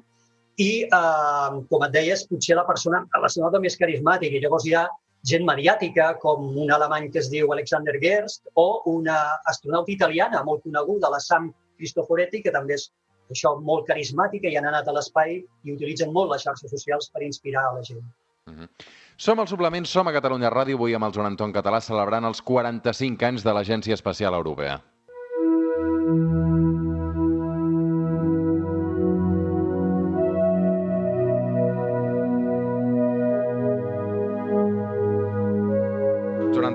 I, 0.60 0.72
eh, 0.86 1.60
com 1.72 1.86
et 1.88 1.94
deies, 1.96 2.26
potser 2.30 2.58
la 2.60 2.68
persona 2.68 3.06
relacionada 3.16 3.62
més 3.64 3.78
carismàtica. 3.80 4.36
I 4.36 4.44
llavors 4.44 4.68
hi 4.68 4.76
ha 4.76 4.86
gent 5.32 5.46
mediàtica, 5.48 6.14
com 6.22 6.46
un 6.64 6.72
alemany 6.72 7.10
que 7.12 7.20
es 7.24 7.30
diu 7.32 7.52
Alexander 7.56 7.96
Gerst, 8.02 8.46
o 8.56 8.82
una 8.94 9.18
astronauta 9.52 9.92
italiana 9.92 10.44
molt 10.44 10.64
coneguda, 10.64 11.10
la 11.10 11.20
Sam 11.20 11.50
Cristoforetti, 11.80 12.44
que 12.44 12.54
també 12.56 12.78
és 12.78 12.90
això 13.34 13.56
molt 13.62 13.88
carismàtica 13.88 14.50
i 14.50 14.58
han 14.58 14.68
anat 14.70 14.88
a 14.88 14.96
l'espai 14.96 15.38
i 15.40 15.74
utilitzen 15.76 16.14
molt 16.14 16.34
les 16.34 16.46
xarxes 16.46 16.72
socials 16.76 17.10
per 17.14 17.24
inspirar 17.26 17.66
a 17.68 17.76
la 17.78 17.86
gent. 17.86 18.04
Mhm. 18.50 18.70
Som 19.16 19.40
al 19.40 19.48
Suplement, 19.48 19.86
som 19.86 20.08
a 20.08 20.14
Catalunya 20.16 20.50
Ràdio, 20.50 20.76
avui 20.76 20.94
amb 20.96 21.06
el 21.06 21.12
Joan 21.12 21.34
Anton 21.34 21.54
Català 21.54 21.82
celebrant 21.82 22.26
els 22.26 22.42
45 22.42 23.26
anys 23.26 23.44
de 23.44 23.54
l'Agència 23.54 23.94
Espacial 23.94 24.34
Europea. 24.34 24.80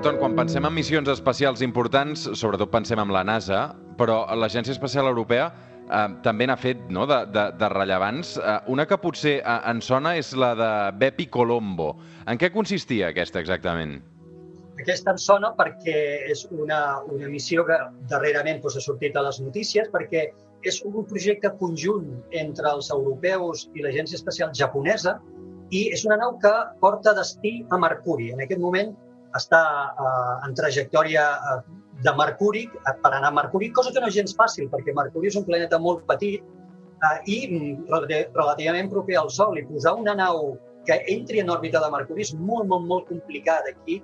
Anton, 0.05 0.19
quan 0.21 0.35
pensem 0.37 0.65
en 0.67 0.73
missions 0.75 1.07
espacials 1.09 1.63
importants, 1.65 2.27
sobretot 2.37 2.69
pensem 2.69 2.99
en 3.01 3.09
la 3.09 3.23
NASA, 3.25 3.71
però 3.97 4.19
l'Agència 4.37 4.75
Espacial 4.75 5.07
Europea 5.09 5.47
eh, 5.89 6.07
també 6.25 6.47
n'ha 6.47 6.57
fet 6.59 6.81
no, 6.93 7.05
de, 7.09 7.21
de, 7.33 7.45
de 7.59 7.69
rellevants. 7.73 8.35
Eh, 8.39 8.57
una 8.73 8.87
que 8.89 8.97
potser 9.01 9.37
eh, 9.39 9.59
en 9.71 9.81
sona 9.85 10.15
és 10.19 10.33
la 10.37 10.53
de 10.57 10.71
Bepi 11.01 11.29
Colombo. 11.31 11.93
En 12.29 12.41
què 12.41 12.51
consistia 12.53 13.11
aquesta 13.13 13.41
exactament? 13.43 13.99
Aquesta 14.75 15.13
em 15.13 15.19
sona 15.21 15.53
perquè 15.55 15.99
és 16.31 16.43
una, 16.51 16.99
una 17.07 17.29
missió 17.31 17.63
que 17.67 17.77
darrerament 18.11 18.59
doncs, 18.63 18.75
ha 18.81 18.83
sortit 18.83 19.15
a 19.15 19.23
les 19.23 19.39
notícies, 19.39 19.87
perquè 19.93 20.27
és 20.67 20.81
un 20.83 21.05
projecte 21.07 21.51
conjunt 21.61 22.09
entre 22.35 22.73
els 22.73 22.89
europeus 22.91 23.69
i 23.77 23.85
l'Agència 23.85 24.19
Espacial 24.19 24.51
Japonesa 24.57 25.15
i 25.73 25.87
és 25.93 26.03
una 26.05 26.17
nau 26.21 26.35
que 26.41 26.51
porta 26.81 27.13
destí 27.17 27.59
a 27.71 27.79
Mercuri. 27.81 28.31
En 28.33 28.43
aquest 28.43 28.61
moment 28.61 28.91
està 29.37 29.61
eh, 29.91 30.33
en 30.47 30.55
trajectòria 30.57 31.25
eh, 31.35 31.57
de 32.03 32.11
Mercuri 32.17 32.65
per 32.85 33.11
anar 33.11 33.31
a 33.31 33.35
Mercuri, 33.35 33.71
cosa 33.71 33.93
que 33.93 34.01
no 34.03 34.09
és 34.11 34.17
gens 34.17 34.35
fàcil, 34.35 34.67
perquè 34.71 34.95
Mercuri 34.95 35.31
és 35.31 35.37
un 35.39 35.45
planeta 35.47 35.79
molt 35.79 36.03
petit 36.09 36.41
eh, 36.41 37.19
i 37.31 37.37
mm, 37.47 37.85
relativament 38.35 38.91
proper 38.91 39.19
al 39.21 39.31
Sol. 39.31 39.59
I 39.59 39.67
posar 39.69 39.95
una 39.99 40.15
nau 40.17 40.55
que 40.85 40.99
entri 41.11 41.41
en 41.41 41.49
òrbita 41.49 41.81
de 41.81 41.91
Mercuri 41.93 42.25
és 42.25 42.33
molt, 42.35 42.67
molt, 42.69 42.85
molt 42.89 43.07
complicat. 43.11 43.69
Aquí 43.71 44.01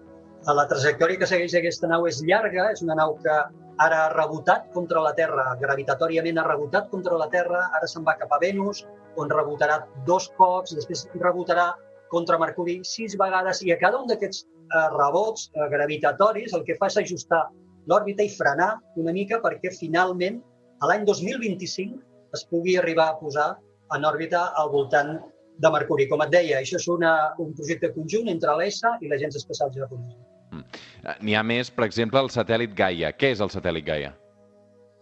la 0.49 0.65
trajectòria 0.69 1.19
que 1.21 1.29
segueix 1.29 1.53
aquesta 1.57 1.89
nau 1.91 2.07
és 2.09 2.21
llarga, 2.25 2.71
és 2.73 2.81
una 2.81 2.97
nau 2.97 3.13
que 3.21 3.35
ara 3.81 3.99
ha 4.05 4.09
rebotat 4.13 4.71
contra 4.73 5.01
la 5.03 5.13
Terra, 5.17 5.51
gravitatòriament 5.61 6.39
ha 6.39 6.47
rebotat 6.47 6.89
contra 6.89 7.17
la 7.17 7.27
Terra, 7.29 7.67
ara 7.77 7.87
se'n 7.89 8.05
va 8.07 8.17
cap 8.17 8.33
a 8.33 8.39
Venus, 8.41 8.83
on 9.21 9.29
rebotarà 9.29 9.81
dos 10.07 10.29
cops, 10.37 10.73
després 10.77 11.07
rebotarà 11.21 11.71
contra 12.09 12.39
Mercuri 12.41 12.79
sis 12.87 13.15
vegades, 13.19 13.61
i 13.63 13.71
a 13.71 13.79
cada 13.81 14.01
un 14.01 14.09
d'aquests 14.09 14.43
eh, 14.43 14.87
rebots 14.97 15.49
eh, 15.53 15.67
gravitatoris 15.71 16.53
el 16.57 16.65
que 16.67 16.77
fa 16.79 16.89
és 16.91 16.97
ajustar 17.03 17.45
l'òrbita 17.89 18.23
i 18.25 18.29
frenar 18.29 18.75
una 19.01 19.13
mica 19.15 19.41
perquè 19.43 19.71
finalment 19.73 20.39
a 20.81 20.89
l'any 20.89 21.05
2025 21.07 21.99
es 22.37 22.45
pugui 22.49 22.77
arribar 22.79 23.09
a 23.11 23.17
posar 23.19 23.49
en 23.95 24.07
òrbita 24.07 24.51
al 24.57 24.71
voltant 24.71 25.17
de 25.61 25.71
Mercuri. 25.73 26.07
Com 26.09 26.23
et 26.25 26.31
deia, 26.33 26.61
això 26.61 26.79
és 26.79 26.87
una, 26.89 27.13
un 27.43 27.51
projecte 27.57 27.91
conjunt 27.95 28.29
entre 28.31 28.55
l'ESA 28.57 28.95
i 29.01 29.11
l'Agència 29.11 29.41
Espacial 29.41 29.73
Japonesa. 29.75 30.17
Mm. 30.51 30.63
Eh, 31.03 31.15
n'hi 31.27 31.35
ha 31.37 31.43
més, 31.43 31.71
per 31.73 31.85
exemple, 31.87 32.21
el 32.23 32.31
satèl·lit 32.33 32.73
Gaia. 32.77 33.11
Què 33.17 33.33
és 33.35 33.43
el 33.43 33.51
satèl·lit 33.53 33.87
Gaia? 33.87 34.13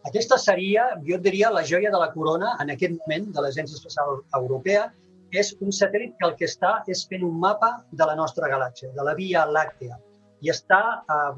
Aquesta 0.08 0.40
seria, 0.42 0.86
jo 1.06 1.20
diria, 1.22 1.52
la 1.52 1.64
joia 1.68 1.92
de 1.92 2.02
la 2.02 2.10
corona 2.14 2.56
en 2.64 2.72
aquest 2.74 2.96
moment 2.98 3.30
de 3.36 3.46
l'Agència 3.46 3.78
Espacial 3.78 4.22
Europea. 4.42 4.90
És 5.30 5.54
un 5.62 5.70
satèl·lit 5.76 6.16
que 6.18 6.26
el 6.26 6.36
que 6.40 6.48
està 6.50 6.80
és 6.90 7.04
fent 7.10 7.24
un 7.26 7.36
mapa 7.40 7.76
de 7.94 8.06
la 8.10 8.16
nostra 8.18 8.50
galàxia, 8.50 8.90
de 8.96 9.04
la 9.06 9.14
Via 9.18 9.44
Làctea, 9.46 10.00
i 10.46 10.52
està 10.54 10.82
eh, 11.00 11.32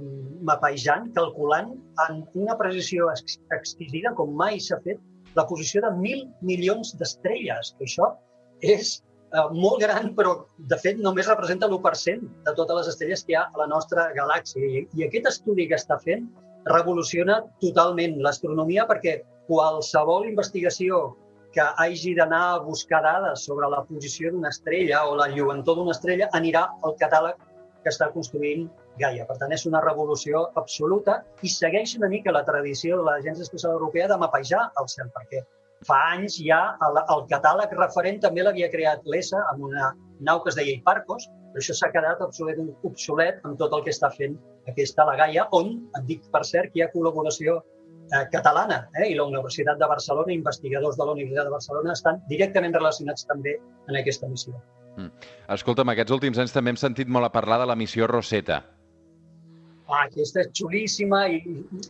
mapejant, 0.48 1.10
calculant 1.18 1.72
en 2.08 2.20
una 2.38 2.58
precisió 2.60 3.10
exquisida, 3.12 4.14
com 4.18 4.36
mai 4.38 4.60
s'ha 4.60 4.80
fet, 4.86 5.00
la 5.38 5.48
posició 5.48 5.82
de 5.86 5.94
mil 5.98 6.28
milions 6.46 6.94
d'estrelles, 7.00 7.74
que 7.78 7.88
això 7.88 8.12
és 8.62 8.94
eh, 9.34 9.48
molt 9.56 9.82
gran, 9.84 10.12
però 10.18 10.36
de 10.72 10.78
fet 10.84 11.02
només 11.02 11.30
representa 11.32 11.70
l'1% 11.70 12.46
de 12.48 12.56
totes 12.60 12.82
les 12.82 12.94
estrelles 12.94 13.26
que 13.26 13.36
hi 13.36 13.40
ha 13.40 13.48
a 13.48 13.64
la 13.64 13.70
nostra 13.74 14.10
galàxia. 14.18 14.62
I, 14.62 14.86
i 14.98 15.08
aquest 15.08 15.32
estudi 15.34 15.68
que 15.72 15.80
està 15.80 15.98
fent 16.04 16.28
revoluciona 16.70 17.40
totalment 17.64 18.20
l'astronomia 18.22 18.86
perquè 18.90 19.22
qualsevol 19.48 20.28
investigació 20.30 21.02
que 21.56 21.64
hagi 21.84 22.14
d'anar 22.16 22.42
a 22.50 22.60
buscar 22.64 23.02
dades 23.04 23.46
sobre 23.48 23.68
la 23.72 23.82
posició 23.88 24.32
d'una 24.32 24.52
estrella 24.54 25.02
o 25.10 25.16
la 25.20 25.28
lluentor 25.34 25.80
d'una 25.80 25.96
estrella 25.96 26.30
anirà 26.38 26.68
al 26.86 26.96
catàleg 27.02 27.42
que 27.84 27.92
està 27.92 28.12
construint 28.14 28.70
Gaia. 29.02 29.26
Per 29.30 29.38
tant, 29.42 29.54
és 29.56 29.66
una 29.70 29.82
revolució 29.84 30.46
absoluta 30.62 31.22
i 31.42 31.50
segueix 31.50 31.98
una 32.00 32.12
mica 32.12 32.36
la 32.36 32.46
tradició 32.48 33.00
de 33.00 33.08
l'Agència 33.10 33.48
Espacial 33.48 33.76
Europea 33.80 34.08
de 34.12 34.20
mapejar 34.22 34.68
el 34.82 34.90
cel, 34.94 35.10
perquè 35.18 35.44
Fa 35.88 35.98
anys 36.14 36.38
ja 36.46 36.60
el, 36.86 36.98
el 37.10 37.24
catàleg 37.30 37.72
referent 37.74 38.20
també 38.22 38.44
l'havia 38.46 38.70
creat 38.70 39.08
l'ESA 39.10 39.40
amb 39.52 39.66
una 39.66 39.88
nau 40.28 40.42
que 40.44 40.52
es 40.52 40.58
deia 40.60 40.76
Hiparcos, 40.76 41.26
però 41.52 41.64
això 41.64 41.74
s'ha 41.78 41.90
quedat 41.94 42.22
obsolet, 42.22 42.60
obsolet 42.88 43.40
amb 43.48 43.58
tot 43.58 43.74
el 43.74 43.82
que 43.88 43.94
està 43.94 44.12
fent 44.14 44.38
aquesta 44.70 45.08
la 45.10 45.16
Gaia, 45.24 45.48
on, 45.58 45.74
et 45.98 46.06
dic 46.10 46.28
per 46.34 46.44
cert, 46.46 46.70
que 46.72 46.80
hi 46.80 46.84
ha 46.86 46.92
col·laboració 46.94 47.58
eh, 47.58 48.26
catalana 48.34 48.84
eh, 49.00 49.08
i 49.10 49.18
la 49.18 49.26
Universitat 49.32 49.82
de 49.82 49.90
Barcelona, 49.90 50.36
investigadors 50.36 51.00
de 51.02 51.08
la 51.08 51.16
Universitat 51.18 51.50
de 51.50 51.56
Barcelona, 51.56 51.98
estan 51.98 52.22
directament 52.30 52.78
relacionats 52.78 53.26
també 53.26 53.58
en 53.90 53.98
aquesta 54.04 54.30
missió. 54.30 54.54
Mm. 55.00 55.10
Escolta'm, 55.58 55.96
aquests 55.96 56.14
últims 56.14 56.38
anys 56.44 56.54
també 56.54 56.76
hem 56.76 56.80
sentit 56.80 57.10
molt 57.10 57.26
a 57.26 57.34
parlar 57.34 57.58
de 57.64 57.68
la 57.74 57.80
missió 57.80 58.06
Rosetta. 58.12 58.62
Ah, 59.92 60.06
aquesta 60.08 60.40
és 60.40 60.50
xulíssima 60.56 61.26
i, 61.28 61.42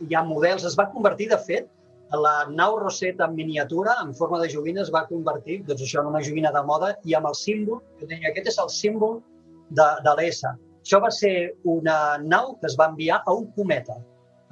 hi 0.08 0.16
ha 0.16 0.24
models. 0.26 0.64
Es 0.66 0.74
va 0.78 0.88
convertir, 0.90 1.28
de 1.30 1.38
fet, 1.46 1.68
la 2.22 2.32
nau 2.50 2.76
Rosetta 2.80 3.28
en 3.28 3.36
miniatura, 3.36 3.94
en 4.02 4.10
forma 4.14 4.40
de 4.42 4.48
joguina, 4.50 4.82
es 4.82 4.90
va 4.92 5.04
convertir 5.06 5.60
doncs, 5.68 5.84
això 5.86 6.02
en 6.02 6.10
una 6.10 6.22
joguina 6.26 6.50
de 6.52 6.62
moda 6.66 6.90
i 7.08 7.14
amb 7.14 7.30
el 7.30 7.38
símbol, 7.38 7.80
que 8.00 8.08
deia, 8.10 8.32
aquest 8.32 8.50
és 8.52 8.58
el 8.64 8.72
símbol 8.74 9.20
de, 9.70 9.86
de 10.04 10.16
l'ESA. 10.18 10.56
Això 10.82 10.98
va 11.04 11.12
ser 11.14 11.54
una 11.76 12.18
nau 12.18 12.56
que 12.58 12.66
es 12.68 12.76
va 12.80 12.90
enviar 12.90 13.22
a 13.22 13.36
un 13.38 13.46
cometa. 13.56 13.96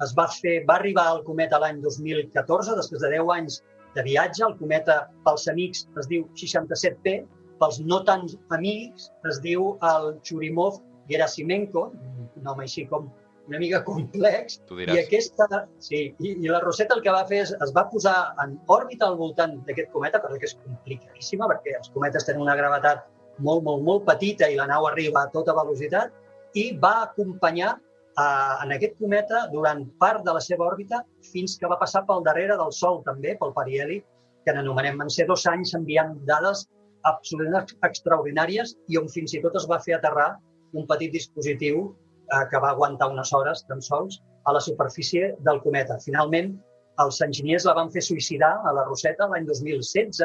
Es 0.01 0.15
va, 0.17 0.29
fer, 0.31 0.61
va 0.69 0.79
arribar 0.79 1.09
al 1.11 1.21
cometa 1.27 1.59
l'any 1.61 1.83
2014, 1.83 2.79
després 2.79 3.03
de 3.03 3.11
10 3.17 3.35
anys 3.35 3.59
de 3.97 4.05
viatge. 4.07 4.45
El 4.47 4.55
cometa, 4.61 5.01
pels 5.27 5.49
amics, 5.51 5.83
es 5.99 6.07
diu 6.09 6.23
67P, 6.39 7.19
pels 7.59 7.81
no 7.83 7.99
tan 8.07 8.23
amics, 8.55 9.11
es 9.29 9.43
diu 9.43 9.75
el 9.91 10.13
Churimov-Gerasimenko, 10.25 11.89
un 11.91 12.47
nom 12.47 12.63
així 12.63 12.87
com 12.89 13.11
una 13.51 13.59
mica 13.59 13.83
complex. 13.83 14.61
I 14.71 14.99
aquesta, 15.01 15.47
sí, 15.83 16.01
i, 16.23 16.33
i 16.39 16.49
la 16.51 16.61
Rosetta 16.63 16.95
el 16.97 17.03
que 17.05 17.13
va 17.13 17.25
fer 17.29 17.41
és, 17.45 17.53
es 17.65 17.73
va 17.75 17.85
posar 17.91 18.15
en 18.43 18.55
òrbita 18.71 19.09
al 19.09 19.17
voltant 19.19 19.57
d'aquest 19.67 19.91
cometa, 19.95 20.21
però 20.23 20.39
que 20.39 20.47
és 20.47 20.55
complicadíssima, 20.63 21.49
perquè 21.51 21.75
els 21.81 21.91
cometes 21.95 22.27
tenen 22.27 22.45
una 22.45 22.55
gravetat 22.59 23.03
molt, 23.43 23.63
molt, 23.67 23.83
molt 23.87 24.05
petita 24.07 24.47
i 24.47 24.57
la 24.59 24.69
nau 24.71 24.87
arriba 24.87 25.25
a 25.25 25.31
tota 25.33 25.55
velocitat, 25.57 26.13
i 26.55 26.71
va 26.83 26.93
acompanyar 27.03 27.73
eh, 27.75 28.53
en 28.63 28.75
aquest 28.77 28.95
cometa 28.99 29.45
durant 29.51 29.83
part 29.99 30.23
de 30.27 30.35
la 30.37 30.43
seva 30.43 30.69
òrbita 30.69 31.03
fins 31.31 31.57
que 31.59 31.69
va 31.71 31.79
passar 31.81 32.05
pel 32.07 32.23
darrere 32.27 32.57
del 32.59 32.71
Sol 32.75 33.01
també, 33.07 33.35
pel 33.39 33.55
perièl·lic, 33.57 34.05
que 34.45 34.55
n'anomenem. 34.55 34.97
Van 35.03 35.11
ser 35.13 35.27
dos 35.29 35.43
anys 35.49 35.75
enviant 35.77 36.15
dades 36.29 36.65
absolutament 37.09 37.75
extraordinàries 37.87 38.75
i 38.93 38.97
on 38.99 39.09
fins 39.09 39.35
i 39.35 39.41
tot 39.43 39.55
es 39.57 39.67
va 39.69 39.81
fer 39.83 39.97
aterrar 39.97 40.31
un 40.77 40.87
petit 40.87 41.11
dispositiu 41.13 41.89
eh, 42.31 42.45
que 42.51 42.59
va 42.63 42.71
aguantar 42.71 43.11
unes 43.11 43.33
hores 43.33 43.65
tan 43.67 43.81
sols 43.81 44.21
a 44.45 44.53
la 44.53 44.61
superfície 44.61 45.35
del 45.45 45.61
cometa. 45.61 45.99
Finalment, 46.05 46.53
els 47.01 47.21
enginyers 47.25 47.65
la 47.67 47.75
van 47.77 47.91
fer 47.91 48.03
suïcidar 48.05 48.53
a 48.65 48.73
la 48.75 48.85
Roseta 48.87 49.27
l'any 49.31 49.45
2016 49.49 50.23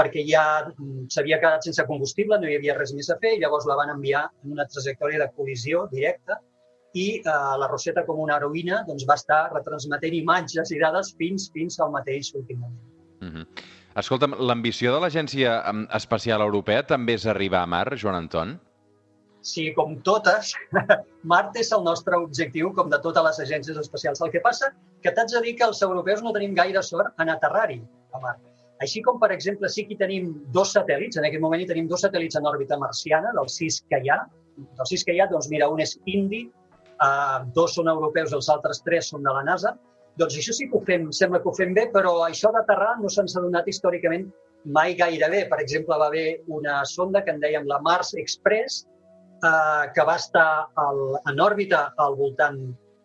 perquè 0.00 0.22
ja 0.26 0.44
mm, 0.64 1.08
s'havia 1.12 1.40
quedat 1.42 1.66
sense 1.66 1.84
combustible, 1.88 2.38
no 2.40 2.48
hi 2.48 2.56
havia 2.56 2.76
res 2.78 2.94
més 2.96 3.10
a 3.12 3.18
fer, 3.22 3.34
i 3.36 3.42
llavors 3.42 3.66
la 3.68 3.76
van 3.80 3.92
enviar 3.96 4.28
en 4.44 4.54
una 4.56 4.66
trajectòria 4.70 5.20
de 5.22 5.28
col·lisió 5.36 5.84
directa 5.92 6.38
i 6.94 7.08
eh, 7.18 7.34
la 7.62 7.68
Roseta, 7.70 8.06
com 8.06 8.22
una 8.22 8.38
heroïna, 8.38 8.84
doncs, 8.88 9.04
va 9.08 9.18
estar 9.20 9.42
retransmetent 9.52 10.16
imatges 10.22 10.72
i 10.74 10.80
dades 10.80 11.12
fins 11.18 11.50
fins 11.54 11.78
al 11.80 11.92
mateix 11.94 12.32
últim 12.34 12.58
moment. 12.64 12.80
Mm 13.20 13.30
-hmm. 13.34 13.68
Escolta'm, 14.00 14.34
l'ambició 14.38 14.94
de 14.94 15.00
l'Agència 15.02 15.62
Espacial 15.94 16.40
Europea 16.40 16.86
també 16.86 17.14
és 17.14 17.26
arribar 17.26 17.62
a 17.62 17.66
Mar, 17.66 17.96
Joan 17.96 18.14
Anton? 18.14 18.60
Sí, 19.42 19.70
com 19.72 19.94
totes, 20.04 20.52
Mart 21.30 21.56
és 21.56 21.70
el 21.72 21.84
nostre 21.84 22.18
objectiu, 22.20 22.74
com 22.76 22.90
de 22.92 22.98
totes 23.00 23.24
les 23.24 23.40
agències 23.46 23.78
espacials. 23.80 24.20
El 24.20 24.32
que 24.34 24.42
passa 24.44 24.68
que 25.04 25.12
t'haig 25.16 25.32
de 25.32 25.42
dir 25.46 25.56
que 25.56 25.66
els 25.68 25.80
europeus 25.86 26.22
no 26.24 26.34
tenim 26.36 26.54
gaire 26.58 26.82
sort 26.84 27.16
en 27.22 27.32
aterrar-hi 27.32 27.80
a 28.12 28.20
Mart. 28.20 28.42
Així 28.84 29.02
com, 29.04 29.18
per 29.20 29.30
exemple, 29.32 29.68
sí 29.68 29.84
que 29.88 29.96
tenim 30.00 30.30
dos 30.56 30.72
satèl·lits, 30.76 31.18
en 31.20 31.26
aquest 31.28 31.42
moment 31.44 31.60
hi 31.60 31.68
tenim 31.68 31.88
dos 31.88 32.04
satèl·lits 32.04 32.38
en 32.38 32.48
òrbita 32.48 32.78
marciana, 32.80 33.32
dels 33.36 33.56
sis 33.60 33.80
que 33.92 34.00
hi 34.00 34.12
ha. 34.12 34.22
Dels 34.78 34.92
sis 34.92 35.04
que 35.04 35.16
hi 35.16 35.20
ha, 35.20 35.28
doncs 35.32 35.50
mira, 35.52 35.68
un 35.72 35.80
és 35.84 35.96
indi, 36.08 36.46
eh, 37.06 37.38
dos 37.56 37.76
són 37.76 37.88
europeus, 37.92 38.32
els 38.36 38.48
altres 38.52 38.80
tres 38.86 39.10
són 39.12 39.24
de 39.24 39.34
la 39.36 39.44
NASA. 39.48 39.74
Doncs 40.20 40.36
això 40.40 40.56
sí 40.56 40.68
que 40.68 40.78
ho 40.78 40.84
fem, 40.84 41.10
sembla 41.16 41.40
que 41.40 41.48
ho 41.48 41.56
fem 41.56 41.74
bé, 41.76 41.88
però 41.92 42.14
això 42.26 42.52
d'aterrar 42.52 42.94
no 43.00 43.12
se'ns 43.12 43.36
ha 43.36 43.44
donat 43.44 43.68
històricament 43.68 44.28
mai 44.64 44.96
gaire 44.96 45.28
bé. 45.32 45.44
Per 45.48 45.60
exemple, 45.60 45.96
va 46.00 46.08
haver 46.08 46.40
una 46.48 46.80
sonda 46.84 47.24
que 47.24 47.36
en 47.36 47.40
dèiem 47.40 47.68
la 47.68 47.80
Mars 47.84 48.14
Express, 48.20 48.86
eh, 49.44 49.84
que 49.94 50.04
va 50.06 50.16
estar 50.16 50.68
al, 50.76 51.00
en 51.30 51.40
òrbita 51.40 51.90
al 51.98 52.16
voltant 52.16 52.60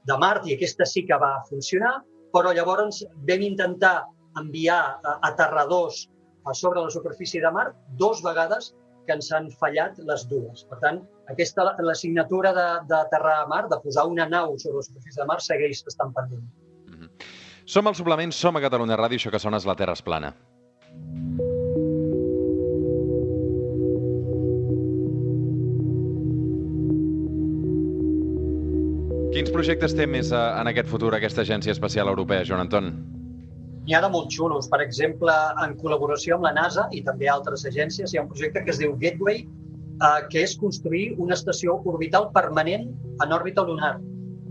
de 0.06 0.18
Mart 0.22 0.46
i 0.48 0.56
aquesta 0.56 0.86
sí 0.86 1.06
que 1.08 1.18
va 1.22 1.40
funcionar, 1.50 1.98
però 2.36 2.54
llavors 2.54 3.04
vam 3.28 3.46
intentar 3.46 3.98
enviar 4.40 4.82
eh, 4.98 5.16
aterradors 5.30 6.06
a 6.46 6.54
sobre 6.54 6.82
la 6.82 6.92
superfície 6.94 7.42
de 7.42 7.52
Mart 7.52 7.76
dos 7.98 8.22
vegades 8.24 8.74
que 9.06 9.14
ens 9.14 9.32
han 9.34 9.50
fallat 9.62 9.98
les 10.10 10.26
dues. 10.30 10.66
Per 10.70 10.80
tant, 10.82 11.00
aquesta 11.30 11.68
l'assignatura 11.86 12.54
d'aterrar 12.90 13.40
a 13.44 13.48
Mart, 13.50 13.70
de 13.74 13.80
posar 13.84 14.08
una 14.10 14.26
nau 14.30 14.58
sobre 14.58 14.82
la 14.82 14.88
superfície 14.90 15.22
de 15.22 15.30
Mart, 15.30 15.46
segueix 15.46 15.84
estant 15.86 16.14
pendent. 16.14 16.46
Mm 16.90 17.00
-hmm. 17.00 17.10
Som 17.66 17.88
al 17.88 17.96
suplement, 17.96 18.32
som 18.32 18.56
a 18.56 18.62
Catalunya 18.62 18.98
Ràdio, 18.98 19.18
això 19.18 19.32
que 19.32 19.40
sona 19.40 19.58
és 19.58 19.66
La 19.66 19.76
Terra 19.76 19.94
és 19.94 20.02
plana. 20.02 20.34
Quins 29.36 29.52
projectes 29.52 29.92
té 29.92 30.06
més 30.08 30.30
eh, 30.32 30.42
en 30.62 30.70
aquest 30.72 30.88
futur 30.88 31.10
aquesta 31.12 31.42
Agència 31.44 31.74
Espacial 31.76 32.08
Europea, 32.08 32.46
Joan 32.48 32.62
Anton? 32.64 32.86
N'hi 33.84 33.96
ha 33.98 34.00
de 34.00 34.10
molt 34.14 34.30
xulos. 34.32 34.70
Per 34.72 34.78
exemple, 34.80 35.34
en 35.60 35.74
col·laboració 35.82 36.38
amb 36.38 36.46
la 36.48 36.54
NASA 36.56 36.86
i 36.96 37.02
també 37.04 37.28
altres 37.28 37.66
agències, 37.68 38.14
hi 38.14 38.18
ha 38.18 38.22
un 38.24 38.30
projecte 38.30 38.62
que 38.64 38.72
es 38.72 38.78
diu 38.80 38.94
Gateway, 39.02 39.42
eh, 39.44 40.22
que 40.32 40.46
és 40.48 40.54
construir 40.62 41.18
una 41.26 41.36
estació 41.36 41.76
orbital 41.92 42.30
permanent 42.38 42.86
en 43.26 43.36
òrbita 43.36 43.66
lunar. 43.68 43.98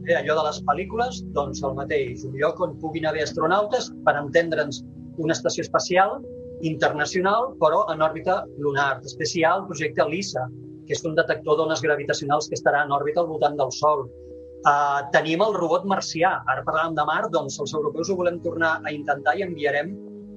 Eh, 0.05 0.19
allò 0.19 0.37
de 0.37 0.45
les 0.51 0.59
pel·lícules, 0.69 1.23
doncs 1.39 1.63
el 1.65 1.79
mateix, 1.79 2.27
un 2.29 2.37
lloc 2.43 2.61
on 2.67 2.75
puguin 2.83 3.09
haver 3.09 3.25
astronautes, 3.25 3.89
per 4.05 4.15
entendre'ns, 4.21 4.83
una 5.17 5.33
estació 5.33 5.65
espacial 5.65 6.19
internacional, 6.61 7.55
però 7.63 7.87
en 7.95 8.05
òrbita 8.05 8.43
lunar. 8.59 8.99
Després 9.01 9.33
hi 9.33 9.47
ha 9.49 9.55
el 9.63 9.65
projecte 9.73 10.05
LISA, 10.13 10.45
que 10.85 10.93
és 10.93 11.07
un 11.09 11.17
detector 11.17 11.57
d'ones 11.57 11.81
gravitacionals 11.81 12.51
que 12.53 12.61
estarà 12.61 12.85
en 12.85 12.93
òrbita 12.93 13.25
al 13.25 13.33
voltant 13.33 13.57
del 13.57 13.73
Sol. 13.73 14.05
Uh, 14.65 15.05
tenim 15.13 15.43
el 15.45 15.53
robot 15.59 15.83
marcià. 15.85 16.39
Ara 16.49 16.63
parlàvem 16.65 16.95
de 16.97 17.05
Mart, 17.05 17.29
doncs 17.35 17.59
els 17.61 17.75
europeus 17.77 18.09
ho 18.09 18.17
volem 18.17 18.39
tornar 18.41 18.79
a 18.81 18.93
intentar 18.95 19.35
i 19.37 19.45
enviarem 19.45 19.91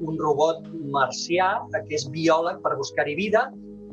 un 0.04 0.18
robot 0.20 0.66
marcià 0.94 1.54
que 1.72 1.96
és 1.96 2.04
biòleg 2.12 2.60
per 2.66 2.76
buscar-hi 2.76 3.16
vida. 3.16 3.46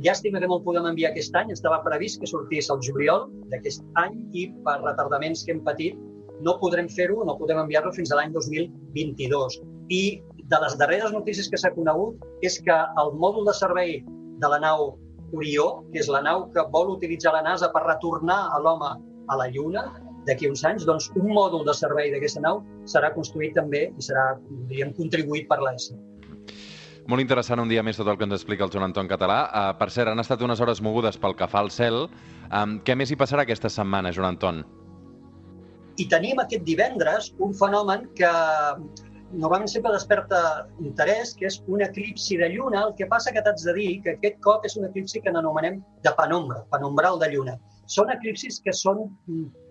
Llàstima 0.02 0.40
que 0.42 0.48
no 0.50 0.58
el 0.58 0.64
podem 0.64 0.88
enviar 0.90 1.12
aquest 1.12 1.36
any, 1.38 1.52
estava 1.54 1.78
previst 1.84 2.18
que 2.20 2.26
sortís 2.26 2.66
el 2.74 2.82
juliol 2.82 3.28
d'aquest 3.52 3.84
any 4.02 4.16
i 4.34 4.48
per 4.66 4.80
retardaments 4.82 5.44
que 5.46 5.54
hem 5.54 5.62
patit 5.62 6.00
no 6.42 6.56
podrem 6.58 6.90
fer-ho, 6.90 7.22
no 7.22 7.38
podem 7.38 7.60
enviar-lo 7.62 7.92
fins 7.94 8.10
a 8.10 8.18
l'any 8.18 8.34
2022. 8.34 9.60
I 9.94 10.02
de 10.50 10.60
les 10.64 10.74
darreres 10.80 11.14
notícies 11.14 11.46
que 11.48 11.60
s'ha 11.60 11.70
conegut 11.76 12.18
és 12.42 12.58
que 12.66 12.74
el 12.74 13.14
mòdul 13.22 13.46
de 13.46 13.54
servei 13.54 14.00
de 14.42 14.50
la 14.50 14.58
nau 14.66 14.96
Orió, 15.34 15.84
que 15.92 16.02
és 16.02 16.10
la 16.10 16.20
nau 16.22 16.44
que 16.54 16.62
vol 16.74 16.92
utilitzar 16.92 17.32
la 17.34 17.42
NASA 17.42 17.70
per 17.74 17.84
retornar 17.86 18.50
a 18.54 18.58
l'home 18.62 18.90
a 19.30 19.38
la 19.38 19.46
Lluna, 19.50 19.86
d'aquí 20.28 20.48
uns 20.48 20.64
anys, 20.64 20.86
doncs 20.88 21.10
un 21.14 21.30
mòdul 21.36 21.64
de 21.68 21.74
servei 21.76 22.10
d'aquesta 22.14 22.42
nau 22.44 22.62
serà 22.90 23.12
construït 23.14 23.54
també 23.58 23.86
i 23.90 24.06
serà, 24.08 24.34
diríem, 24.70 24.94
contribuït 24.98 25.48
per 25.50 25.60
l'ESA. 25.62 25.96
Molt 27.10 27.20
interessant 27.20 27.60
un 27.60 27.68
dia 27.68 27.82
més 27.84 27.98
tot 28.00 28.08
el 28.08 28.16
que 28.16 28.24
ens 28.24 28.32
explica 28.38 28.64
el 28.64 28.70
Joan 28.72 28.86
Anton 28.86 29.08
Català. 29.10 29.38
Uh, 29.44 29.72
per 29.76 29.90
cert, 29.92 30.08
han 30.08 30.22
estat 30.22 30.40
unes 30.44 30.60
hores 30.64 30.80
mogudes 30.80 31.18
pel 31.20 31.36
que 31.36 31.48
fa 31.52 31.60
al 31.60 31.68
cel. 31.74 32.06
Um, 32.48 32.78
què 32.86 32.96
més 32.96 33.12
hi 33.12 33.18
passarà 33.20 33.44
aquesta 33.44 33.68
setmana, 33.68 34.12
Joan 34.16 34.32
Anton? 34.32 34.62
I 36.00 36.06
tenim 36.10 36.40
aquest 36.40 36.64
divendres 36.66 37.34
un 37.44 37.52
fenomen 37.54 38.08
que 38.16 38.30
normalment 39.34 39.68
sempre 39.68 39.92
desperta 39.92 40.40
interès, 40.80 41.34
que 41.36 41.48
és 41.50 41.60
un 41.68 41.84
eclipsi 41.84 42.38
de 42.40 42.48
lluna. 42.54 42.86
El 42.88 42.96
que 42.98 43.08
passa 43.10 43.34
que 43.34 43.42
t'haig 43.44 43.60
de 43.66 43.76
dir 43.76 43.90
que 44.06 44.16
aquest 44.16 44.40
cop 44.46 44.64
és 44.64 44.78
un 44.80 44.88
eclipsi 44.88 45.20
que 45.20 45.34
n'anomenem 45.34 45.80
de 46.06 46.14
penombra, 46.16 46.64
penombral 46.72 47.20
de 47.20 47.30
lluna. 47.34 47.58
Són 47.90 48.10
eclipsis 48.12 48.60
que 48.64 48.72
són 48.72 49.04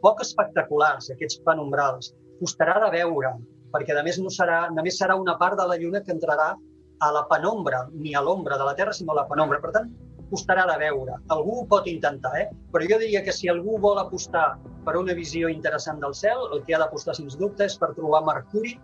poc 0.03 0.21
espectaculars, 0.21 1.09
aquests 1.13 1.39
penombrals. 1.47 2.11
Costarà 2.39 2.77
de 2.83 2.91
veure, 2.93 3.33
perquè 3.73 3.95
a 3.97 4.03
més 4.05 4.19
no 4.21 4.29
serà, 4.33 4.67
només 4.75 4.99
serà 5.01 5.17
una 5.17 5.37
part 5.39 5.57
de 5.57 5.65
la 5.69 5.77
Lluna 5.81 6.03
que 6.05 6.13
entrarà 6.13 6.51
a 6.53 7.11
la 7.11 7.23
penombra, 7.29 7.87
ni 7.93 8.13
a 8.13 8.21
l'ombra 8.21 8.57
de 8.59 8.67
la 8.67 8.75
Terra, 8.77 8.93
sinó 8.93 9.13
a 9.13 9.21
la 9.21 9.27
penombra. 9.29 9.59
Per 9.63 9.71
tant, 9.73 9.89
costarà 10.29 10.67
de 10.69 10.77
veure. 10.83 11.17
Algú 11.33 11.59
ho 11.61 11.65
pot 11.69 11.89
intentar, 11.89 12.33
eh? 12.39 12.47
però 12.73 12.85
jo 12.89 12.99
diria 13.01 13.23
que 13.25 13.33
si 13.33 13.49
algú 13.49 13.79
vol 13.81 13.99
apostar 14.01 14.53
per 14.85 14.95
una 14.99 15.17
visió 15.17 15.49
interessant 15.49 15.99
del 16.03 16.13
cel, 16.17 16.45
el 16.53 16.63
que 16.67 16.77
ha 16.77 16.81
d'apostar, 16.83 17.17
sens 17.17 17.37
dubte, 17.39 17.65
és 17.65 17.79
per 17.81 17.93
trobar 17.97 18.23
Mercuri 18.29 18.77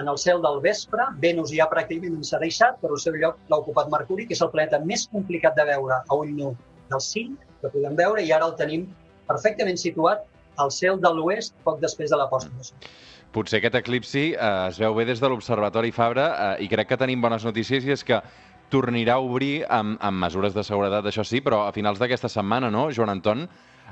en 0.00 0.10
el 0.10 0.18
cel 0.18 0.42
del 0.42 0.58
vespre. 0.64 1.06
Venus 1.22 1.54
ja 1.54 1.68
pràcticament 1.70 2.26
s'ha 2.26 2.42
deixat, 2.42 2.82
però 2.82 2.98
el 2.98 3.04
seu 3.06 3.14
lloc 3.14 3.38
l'ha 3.48 3.62
ocupat 3.62 3.94
Mercuri, 3.94 4.26
que 4.26 4.34
és 4.34 4.42
el 4.42 4.50
planeta 4.50 4.82
més 4.82 5.06
complicat 5.14 5.58
de 5.58 5.70
veure 5.70 6.02
a 6.02 6.18
ull 6.18 6.34
nu 6.34 6.52
dels 6.90 7.08
cinc 7.14 7.51
que 7.62 7.72
podem 7.72 7.96
veure, 7.98 8.22
i 8.22 8.32
ara 8.34 8.50
el 8.50 8.54
tenim 8.58 8.86
perfectament 9.30 9.80
situat 9.80 10.26
al 10.60 10.70
cel 10.74 11.00
de 11.00 11.10
l'oest 11.16 11.54
poc 11.64 11.80
després 11.80 12.12
de 12.12 12.18
la 12.20 12.28
postmoció. 12.30 12.76
Potser 13.32 13.62
aquest 13.62 13.78
eclipsi 13.80 14.24
eh, 14.34 14.48
es 14.68 14.78
veu 14.80 14.94
bé 14.94 15.06
des 15.08 15.20
de 15.22 15.28
l'Observatori 15.32 15.92
Fabra 15.96 16.26
eh, 16.30 16.64
i 16.66 16.68
crec 16.68 16.90
que 16.90 17.00
tenim 17.00 17.22
bones 17.24 17.46
notícies 17.48 17.86
i 17.88 17.94
és 17.94 18.04
que 18.04 18.20
tornarà 18.72 19.18
a 19.18 19.24
obrir 19.24 19.64
amb, 19.72 19.96
amb 20.00 20.20
mesures 20.24 20.56
de 20.56 20.64
seguretat, 20.64 21.06
això 21.08 21.24
sí, 21.28 21.40
però 21.44 21.66
a 21.66 21.72
finals 21.76 22.00
d'aquesta 22.00 22.28
setmana, 22.32 22.70
no, 22.72 22.88
Joan 22.92 23.12
Anton? 23.12 23.46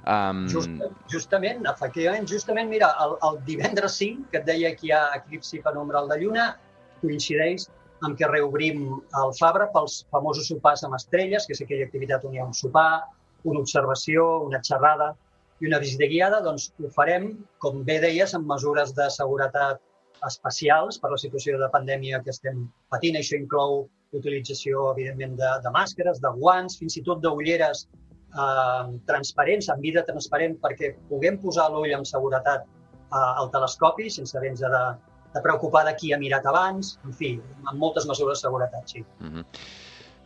Um... 0.09 0.47
Just, 0.49 0.73
justament, 1.13 1.67
efectivament, 1.69 2.29
justament, 2.29 2.71
mira, 2.73 2.89
el, 3.05 3.17
el 3.29 3.41
divendres 3.49 3.99
5, 4.01 4.31
que 4.33 4.41
et 4.41 4.49
deia 4.49 4.73
que 4.77 4.89
hi 4.89 4.95
ha 4.97 5.03
eclipsi 5.19 5.61
penombral 5.65 6.09
de 6.09 6.21
lluna, 6.23 6.47
coincideix 7.03 7.69
amb 8.07 8.17
què 8.17 8.29
reobrim 8.31 8.87
el 9.21 9.35
Fabra 9.37 9.69
pels 9.75 10.03
famosos 10.13 10.49
sopars 10.49 10.85
amb 10.89 10.97
estrelles, 10.97 11.45
que 11.47 11.57
és 11.57 11.61
aquella 11.65 11.89
activitat 11.89 12.25
on 12.25 12.37
hi 12.37 12.41
ha 12.41 12.49
un 12.49 12.57
sopar, 12.57 13.03
una 13.45 13.61
observació, 13.61 14.27
una 14.47 14.61
xerrada 14.67 15.13
i 15.61 15.69
una 15.69 15.79
visita 15.79 16.09
guiada, 16.09 16.41
doncs 16.45 16.71
ho 16.81 16.91
farem, 16.95 17.31
com 17.63 17.85
bé 17.85 17.99
deies, 18.01 18.35
amb 18.35 18.49
mesures 18.49 18.95
de 18.97 19.09
seguretat 19.13 19.81
especials 20.27 20.99
per 21.01 21.11
la 21.13 21.19
situació 21.21 21.59
de 21.61 21.69
pandèmia 21.73 22.21
que 22.25 22.33
estem 22.33 22.67
patint. 22.93 23.17
Això 23.21 23.39
inclou 23.39 23.87
l'utilització, 24.13 24.91
evidentment, 24.95 25.37
de, 25.41 25.51
de 25.65 25.73
màscares, 25.75 26.21
de 26.25 26.33
guants, 26.37 26.77
fins 26.81 26.97
i 26.99 27.05
tot 27.07 27.23
d'ulleres 27.25 27.87
eh, 27.87 28.85
transparents, 29.11 29.71
amb 29.73 29.87
vida 29.87 30.05
transparent, 30.09 30.59
perquè 30.65 30.95
puguem 31.11 31.39
posar 31.45 31.71
l'ull 31.73 31.95
amb 31.97 32.09
seguretat 32.09 32.67
eh, 32.67 33.17
al 33.21 33.53
telescopi 33.55 34.11
sense 34.11 34.37
haver-nos 34.39 34.65
de, 34.65 34.83
de 35.37 35.45
preocupar 35.45 35.85
de 35.89 35.95
qui 36.01 36.13
ha 36.13 36.19
mirat 36.21 36.49
abans, 36.51 36.97
en 37.07 37.17
fi, 37.17 37.37
amb 37.65 37.79
moltes 37.79 38.09
mesures 38.11 38.41
de 38.41 38.49
seguretat, 38.49 38.97
sí. 38.97 39.05
Mm 39.21 39.33
-hmm. 39.33 39.45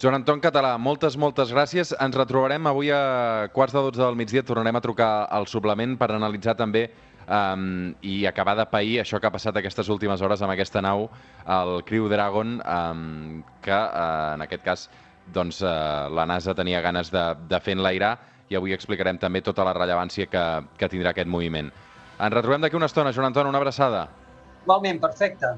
Joan 0.02 0.16
Anton 0.18 0.40
Català, 0.42 0.74
moltes, 0.76 1.14
moltes 1.16 1.52
gràcies. 1.54 1.92
Ens 2.02 2.16
retrobarem 2.18 2.66
avui 2.66 2.90
a 2.90 3.48
quarts 3.54 3.74
de 3.76 3.82
12 3.86 4.00
del 4.00 4.16
migdia. 4.18 4.42
Tornarem 4.42 4.76
a 4.76 4.82
trucar 4.82 5.10
al 5.30 5.46
suplement 5.46 5.94
per 6.00 6.10
analitzar 6.10 6.56
també 6.58 6.88
um, 7.28 7.94
i 8.02 8.24
acabar 8.26 8.56
de 8.58 8.66
pair 8.70 8.98
això 9.00 9.20
que 9.20 9.28
ha 9.30 9.32
passat 9.34 9.56
aquestes 9.60 9.88
últimes 9.94 10.20
hores 10.20 10.42
amb 10.42 10.52
aquesta 10.52 10.82
nau, 10.84 11.06
el 11.46 11.76
Crew 11.86 12.08
Dragon, 12.10 12.58
um, 12.60 13.42
que 13.62 13.74
uh, 13.74 14.34
en 14.34 14.44
aquest 14.44 14.64
cas 14.66 14.88
doncs, 15.32 15.62
uh, 15.62 16.10
la 16.12 16.26
NASA 16.26 16.56
tenia 16.58 16.82
ganes 16.84 17.12
de, 17.14 17.24
de 17.48 17.60
fer 17.62 17.78
enlairar 17.78 18.16
i 18.50 18.58
avui 18.58 18.74
explicarem 18.74 19.16
també 19.22 19.40
tota 19.46 19.64
la 19.64 19.72
rellevància 19.78 20.26
que, 20.28 20.44
que 20.76 20.90
tindrà 20.90 21.14
aquest 21.14 21.30
moviment. 21.30 21.70
Ens 22.18 22.34
retrobem 22.34 22.66
d'aquí 22.66 22.76
una 22.76 22.90
estona. 22.90 23.14
Joan 23.14 23.30
Anton, 23.30 23.48
una 23.48 23.62
abraçada. 23.62 24.08
Igualment, 24.66 25.00
perfecte. 25.00 25.54